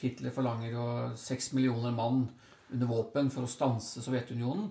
[0.00, 2.26] Hitler forlanger jo seks millioner mann
[2.72, 4.70] under våpen for å stanse Sovjetunionen.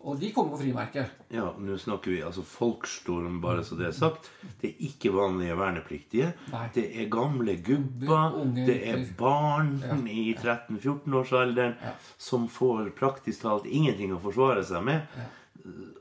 [0.00, 1.12] Og de kommer på frimerket.
[1.34, 4.30] Ja, nå snakker vi altså folkstorm, bare så det er sagt.
[4.60, 6.32] Det er ikke vanlige vernepliktige.
[6.52, 6.64] Nei.
[6.74, 8.38] Det er gamle gubber.
[8.56, 9.96] Det er barn Ja.
[9.96, 11.92] i 13-14-årsalderen Ja.
[12.16, 15.06] som får praktisk talt ingenting å forsvare seg med.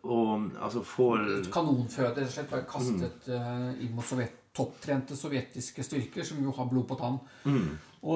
[0.03, 3.81] Og altså får Kanonføde, rett og slett, bare kastet mm.
[3.83, 7.19] inn mot sovjet, topptrente sovjetiske styrker, som jo har blod på tann.
[7.45, 7.57] Og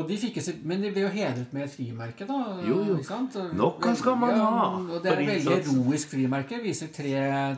[0.07, 2.37] de sitt, Men de ble jo hedret med et frimerke, da.
[2.67, 2.97] Jo, jo.
[3.57, 6.61] Noe skal man ha Og det er et veldig heroisk frimerke.
[6.63, 7.13] Viser tre,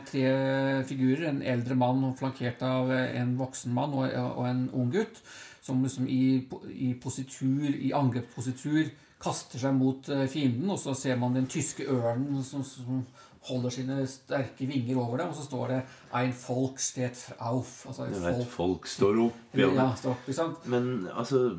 [0.08, 1.28] tre figurer.
[1.28, 5.20] En eldre mann flankert av en voksen mann og, og en ung gutt.
[5.64, 6.44] som liksom i,
[6.76, 8.90] i positur, i angrepspositur,
[9.24, 10.68] kaster seg mot eh, fienden.
[10.70, 13.04] Og så ser man den tyske ørnen som, som
[13.48, 15.80] holder sine sterke vinger over dem, og så står det
[16.12, 17.86] 'Ein Volk steht auf'.
[17.88, 19.40] Altså et et folk folk står opp.
[19.54, 19.94] ja, Ja.
[19.94, 20.66] står opp?
[20.66, 21.56] Men altså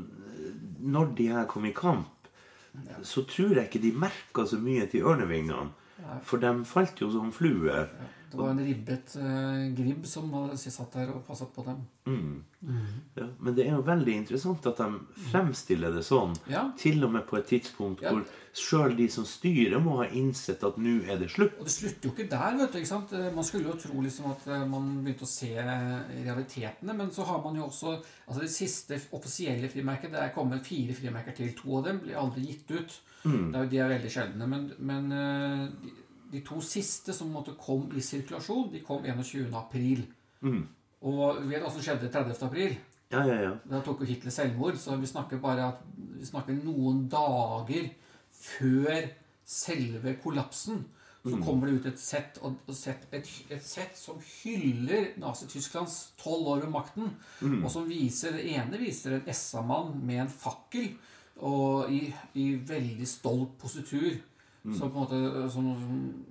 [0.86, 2.29] Når de her kom i kamp,
[3.03, 5.71] så tror jeg ikke de merka så mye til ørnevingene.
[6.27, 7.88] For de falt jo som fluer.
[8.36, 11.83] Det var en ribbet eh, gribb som satt der og passet på dem.
[13.15, 14.88] Ja, men det er jo veldig interessant at de
[15.31, 16.33] fremstiller det sånn.
[16.51, 16.67] Ja.
[16.77, 18.11] Til og med på et tidspunkt Ja.
[18.11, 18.25] hvor
[18.55, 21.57] sjøl de som styrer, må ha innsett at nå er det slutt.
[21.59, 22.57] Og det slutter jo ikke der.
[22.57, 23.13] vet du, ikke sant?
[23.13, 27.11] Eh, Man skulle jo tro liksom at eh, man begynte å se eh, realitetene, men
[27.11, 27.95] så har man jo også
[28.27, 31.53] altså Det siste offisielle frimerket Det er kommet fire frimerker til.
[31.59, 33.01] To av dem blir aldri gitt ut.
[33.25, 34.47] Det er jo, de er veldig sjeldne.
[34.47, 35.11] Men, men
[36.32, 39.53] de, to siste som måtte kom i sirkulasjon, de kom 21.
[39.55, 40.05] april.
[41.05, 42.43] Og vi vet hva som skjedde 30.
[42.47, 42.76] april.
[43.13, 43.51] Ja, ja, ja.
[43.69, 47.91] Da tok jo Hitler selvmord, så vi snakker bare at vi snakker noen dager
[48.36, 49.09] før
[49.45, 50.84] selve kollapsen.
[51.26, 52.36] Så kommer det ut et sett,
[53.17, 57.15] et, et sett som hyller Nazi-Tysklands tolv år ved makten.
[57.63, 60.91] Og som viser, Det ene viser en SA-mann med en fakkel
[61.41, 64.19] og i, i veldig stolt positur.
[64.74, 66.26] Som på en måte som, som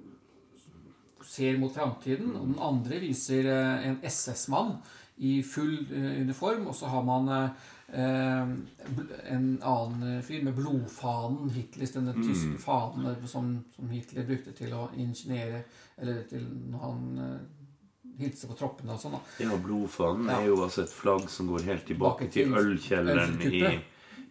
[1.25, 2.35] ser mot framtiden.
[2.37, 4.77] Og den andre viser eh, en SS-mann
[5.23, 6.67] i full eh, uniform.
[6.67, 8.43] Og så har man eh,
[9.31, 14.75] en annen fyr med blodfanen, Hitlers, denne tyske fanen eh, som, som Hitler brukte til
[14.75, 15.63] å ingeniere
[16.01, 17.41] Eller til når han eh,
[18.19, 19.17] hilste på troppene og sånn.
[19.43, 20.37] ja blodfanen Ja.
[20.41, 23.63] er jo altså et flagg som går helt tilbake Tilbake til til ølkjelleren i.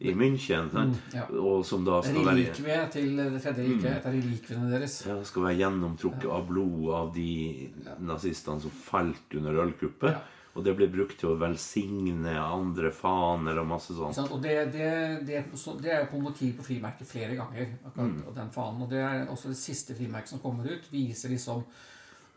[0.04, 0.70] i München.
[0.74, 1.00] Sant?
[1.16, 1.24] ja.
[1.40, 3.90] Og som da skal være, Relikvie til Det tredje riket.
[3.98, 4.98] Et av relikviene deres.
[5.08, 7.72] ja, skal være gjennomtrukket av blod av de
[8.04, 10.12] nazistene som falt under ølkuppet.
[10.12, 10.22] Ja.
[10.54, 14.14] Og det ble brukt til å velsigne andre faner og masse sånt.
[14.14, 17.72] Sånn, Og det, det, det, så- det er på motiv på frimerket flere ganger.
[17.88, 18.84] akkurat og den fanen.
[18.84, 21.64] Og det er også det siste frimerket som kommer ut, viser liksom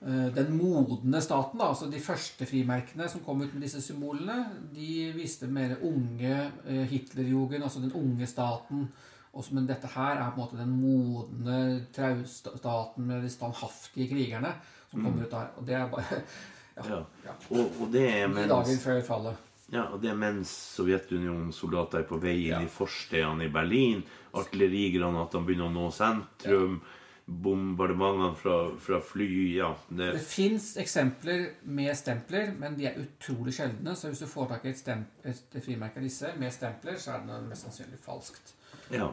[0.01, 1.59] den modne staten.
[1.59, 4.45] da, altså De første frimerkene som kom ut med disse symbolene,
[4.75, 6.35] de viste mer unge
[6.69, 8.89] uh, Hitlerjugend, altså den unge staten.
[9.33, 14.53] Også, men dette her er på en måte den modne traustaten med de standhaftige krigerne
[14.91, 15.51] som kommer ut der.
[15.57, 16.05] Og det er bare
[16.77, 17.01] ja, Ja.
[17.25, 17.35] ja.
[17.51, 19.37] Og, og det er mens dagen før fallet.
[19.73, 22.61] Ja, og det er mens Sovjetunionens soldater er på vei inn Ja.
[22.63, 24.05] i forstedene i Berlin.
[24.37, 26.81] Artillerigranatene begynner å nå sentrum.
[27.27, 33.55] Bombardementene fra, fra fly Ja, det Det fins eksempler med stempler, men de er utrolig
[33.57, 33.97] sjeldne.
[33.99, 37.17] Så hvis du får tak i et, stemp, et frimerke av disse med stempler, så
[37.17, 38.55] er det mest sannsynlig falskt.
[38.93, 39.09] Ja.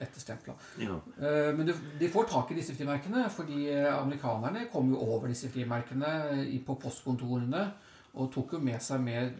[0.00, 0.54] Etterstempla.
[0.80, 0.96] ja.
[1.20, 5.50] Eh, Men du, de får tak i disse frimerkene, fordi amerikanerne kom jo over disse
[5.52, 7.66] frimerkene på postkontorene
[8.14, 9.36] og tok jo med seg med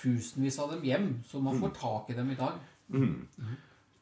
[0.00, 1.10] tusenvis av dem hjem.
[1.28, 2.56] Så man får tak i dem i dag.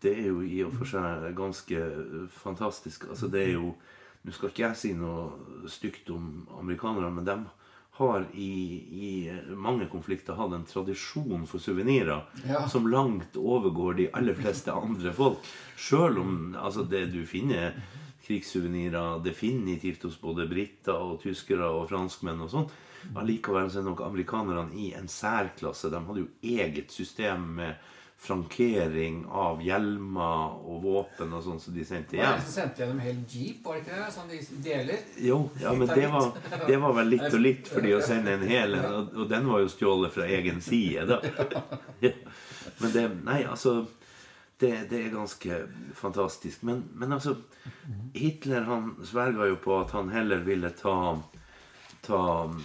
[0.05, 1.81] Det er jo i og for seg ganske
[2.45, 3.09] fantastisk.
[3.11, 3.75] Altså, det er jo
[4.25, 7.35] Nå skal ikke jeg si noe stygt om amerikanerne, men de
[7.99, 8.53] har i,
[8.89, 9.11] i
[9.53, 12.63] mange konflikter hatt en tradisjon for suvenirer Ja.
[12.67, 15.45] som langt overgår de aller fleste andre folk.
[15.77, 17.77] Sjøl om altså, det du finner
[18.25, 22.69] krigssuvenirer definitivt hos både briter og tyskere og franskmenn og sånn.
[23.21, 25.91] Allikevel så er nok amerikanerne i en særklasse.
[25.93, 27.77] De hadde jo eget system med
[28.25, 32.31] frankering av hjelmer og våpen og sånn som de sendte Ja.
[32.33, 32.45] hjem.
[32.47, 34.12] Så sendte gjennom en hel jeep, var det ikke det?
[34.14, 35.03] Sånn de deler.
[35.20, 36.30] Jo, ja, men det var,
[36.67, 39.29] det var vel litt og litt for de å sende en hel en, og, og
[39.29, 41.21] den var jo stjålet fra egen side, da.
[42.01, 42.14] Ja.
[42.80, 43.84] Men det Nei, altså
[44.61, 45.61] det, det er ganske
[45.95, 46.63] fantastisk.
[46.63, 47.37] Men, men altså
[48.14, 50.96] Hitler han sverga jo på at han heller ville ta,
[52.07, 52.61] ta mm,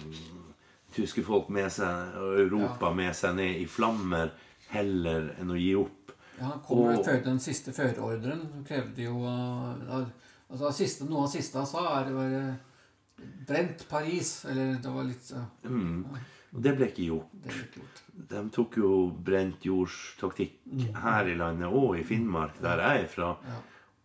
[0.94, 4.32] tyske folk med seg og Europa med seg ned i flammer
[4.72, 6.14] heller enn å gi opp.
[6.38, 8.46] Ja, han kom jo før den siste førerordren.
[8.52, 10.02] som krevde jo uh,
[10.48, 14.34] altså, siste, Noe av det siste han sa, er det var uh, brent Paris.
[14.48, 15.46] Eller det var litt ja.
[15.68, 16.04] Mm.
[16.50, 17.34] Og det ble ikke gjort.
[17.44, 18.04] Det ble ikke gjort.
[18.30, 18.94] De tok jo
[19.30, 20.56] brent jordstaktikk
[21.04, 23.34] her i landet og i Finnmark, der jeg er fra.
[23.46, 23.60] Ja.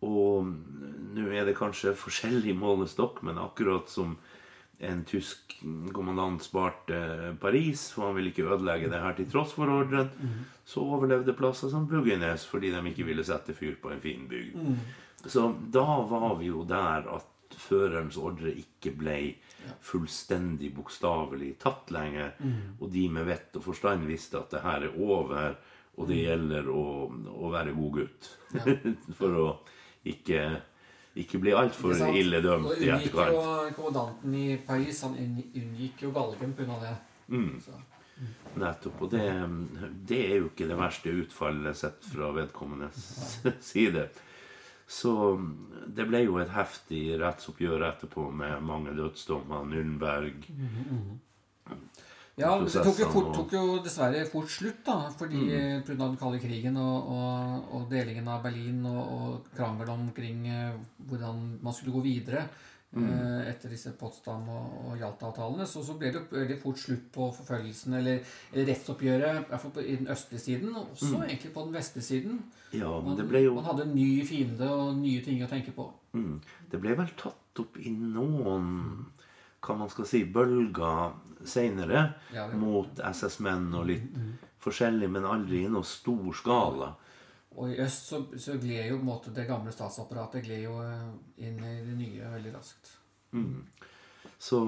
[0.06, 0.52] Og
[1.16, 4.14] nå er det kanskje forskjellig målestokk, men akkurat som
[4.78, 5.56] en tysk
[5.96, 10.12] kommandant sparte Paris, for han ville ikke ødelegge det her til tross for ordren,
[10.66, 14.56] så overlevde plasser som Buggenes fordi de ikke ville sette fyr på en fin bygd.
[15.26, 19.16] Så da var vi jo der at førerens ordre ikke ble
[19.86, 22.34] fullstendig bokstavelig tatt lenger.
[22.80, 25.56] Og de med vett og forstand visste at det her er over,
[25.96, 26.84] og det gjelder å,
[27.32, 28.30] å være god gutt.
[29.18, 29.48] For å
[30.06, 30.42] ikke,
[31.22, 33.74] ikke bli altfor ille dømt i etterkant.
[33.78, 36.80] kommandanten i Paris han unngikk jo galgen pga.
[36.82, 36.96] det.
[37.32, 37.54] Mm.
[37.62, 37.78] Så,
[38.56, 39.02] Nettopp.
[39.04, 39.24] Og det,
[40.08, 43.40] det er jo ikke det verste utfallet sett fra vedkommendes
[43.70, 44.08] side.
[44.86, 45.12] Så
[45.90, 49.66] det ble jo et heftig rettsoppgjør etterpå med mange dødsdommer.
[49.66, 50.46] Nürnberg.
[52.36, 54.96] Ja, det tok jo, fort, tok jo dessverre fort slutt, da.
[55.16, 55.84] Fordi mm.
[55.88, 55.96] pga.
[56.04, 60.76] den kalde krigen og, og, og delingen av Berlin og, og krangel omkring eh,
[61.08, 62.46] hvordan man skulle gå videre
[63.04, 67.96] eh, etter disse Potsdam- og, Jalta-avtalene, så, så ble det veldig fort slutt på forfølgelsen,
[68.00, 71.66] eller, eller rettsoppgjøret, i hvert fall på, i den østlige siden, og også egentlig på
[71.66, 72.40] den vestlige siden.
[72.72, 75.90] Ja, men Man, jo man hadde en ny fiende og nye ting å tenke på.
[76.16, 76.40] Mm.
[76.72, 79.06] Det ble vel tatt opp i noen
[79.66, 81.16] hva man skal si, bølger
[81.46, 82.02] seinere
[82.34, 84.04] Ja, mot SS-menn og litt
[84.62, 86.92] forskjellig, men aldri i noe stor skala.
[87.56, 90.78] Og i øst så, så gled jo på en måte det gamle statsapparatet gled jo
[90.84, 91.12] eh,
[91.48, 92.92] inn i det nye veldig raskt.
[94.38, 94.58] Så,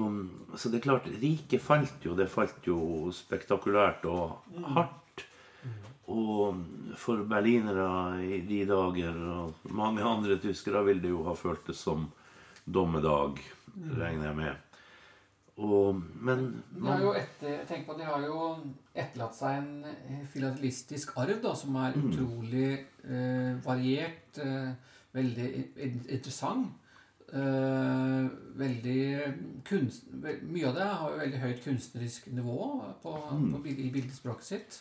[0.57, 2.15] så det er klart, riket falt jo.
[2.17, 2.79] Det falt jo
[3.13, 4.39] spektakulært og
[4.73, 5.25] hardt.
[6.09, 6.63] Og
[6.97, 7.85] for berlinere
[8.25, 12.07] i de dager, og mange andre tyskere, vil det jo ha føltes som
[12.65, 13.37] dommedag,
[13.99, 14.68] regner jeg med.
[15.59, 18.41] Og, men De har jo etter, tenk på, de har jo
[18.95, 22.69] etterlatt seg en eh, filatelistisk arv da, som er utrolig
[23.03, 24.69] eh, variert, eh,
[25.17, 25.49] veldig
[26.15, 26.69] interessant.
[27.29, 29.01] Eh, veldig
[29.67, 30.07] kunst,
[30.49, 32.59] Mye av det har jo veldig høyt kunstnerisk nivå
[33.03, 33.11] på,
[33.51, 34.79] på, bil- i bildespråket sitt.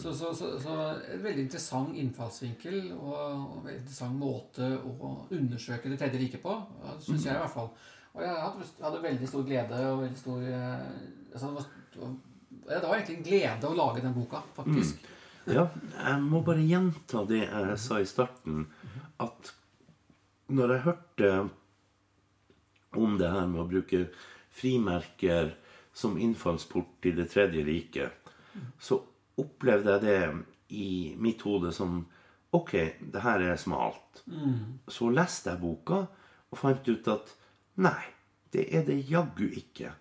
[0.00, 0.74] Så, så, så, så
[1.12, 6.54] en veldig interessant innfallsvinkel og, og veldig interessant måte å undersøke Det tredje riket på,
[7.04, 7.68] syns jeg i hvert fall.
[8.14, 10.86] Og jeg hadde, hadde veldig stor glede og veldig stor eh,
[11.32, 12.14] altså det, var,
[12.68, 15.10] det, var, egentlig en glede å lage den boka, faktisk.
[15.50, 15.66] Ja,
[15.98, 18.64] jeg må bare gjenta det jeg sa i starten.
[19.20, 19.50] At
[20.54, 21.32] når jeg hørte
[22.94, 24.06] om det her med å bruke
[24.54, 25.52] frimerker
[25.94, 28.30] som innfallsport til Det tredje riket,
[28.78, 29.00] så
[29.42, 30.18] opplevde jeg det
[30.78, 32.04] i mitt hode som
[32.54, 34.20] Ok, det her er smalt.
[34.86, 36.04] Så leste jeg boka
[36.54, 37.32] og fant ut at
[37.76, 38.02] nei,
[38.52, 39.92] det er det jaggu ikke.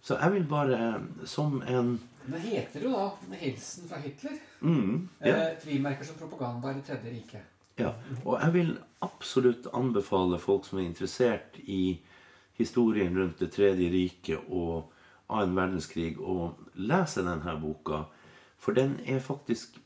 [0.00, 1.98] Så jeg vil bare, som en
[2.28, 4.38] Det heter jo da hilsen fra Hitler'.
[4.60, 5.36] mm, ja.
[5.36, 7.42] Eh, frimerker som propaganda i Det tredje riket.
[7.78, 7.92] Ja,
[8.24, 12.00] og jeg vil absolutt anbefale folk som er interessert i
[12.58, 14.92] historien rundt Det tredje riket og
[15.30, 18.04] annen verdenskrig, å lese denne boka.
[18.58, 19.78] For den er faktisk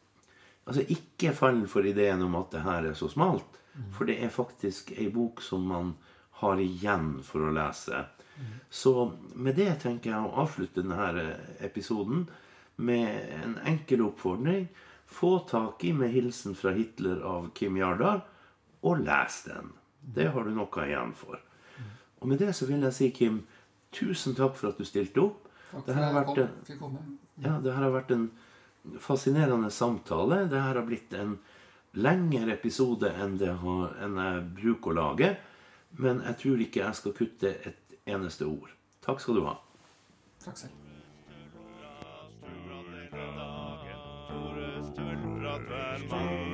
[0.67, 3.59] Altså ikke fallen for ideen om at det her er så smalt.
[3.91, 5.95] For det er faktisk ei bok som man
[6.43, 8.05] har igjen for å lese.
[8.71, 12.25] Så med det tenker jeg å avslutte denne episoden
[12.83, 14.67] med en enkel oppfordring.
[15.07, 18.25] Få tak i 'Med hilsen fra Hitler' av Kim Jardar,
[18.83, 19.73] og les den.
[20.01, 21.39] Det har du noe igjen for.
[22.21, 23.47] Og med det så vil jeg si, Kim,
[23.93, 25.49] tusen takk for at du stilte opp.
[25.71, 26.99] Takk for at har jeg fikk komme.
[27.43, 28.31] ja, det her har vært en
[28.99, 30.49] fascinerende samtale.
[30.49, 31.39] Det her har blitt en
[31.93, 35.37] lengre episode enn, det har, enn jeg bruker å lage.
[35.99, 38.71] Men jeg tror ikke jeg skal kutte et eneste ord.
[39.05, 39.59] Takk skal du ha.
[40.45, 40.79] Takk selv.
[45.53, 46.52] Hver mandag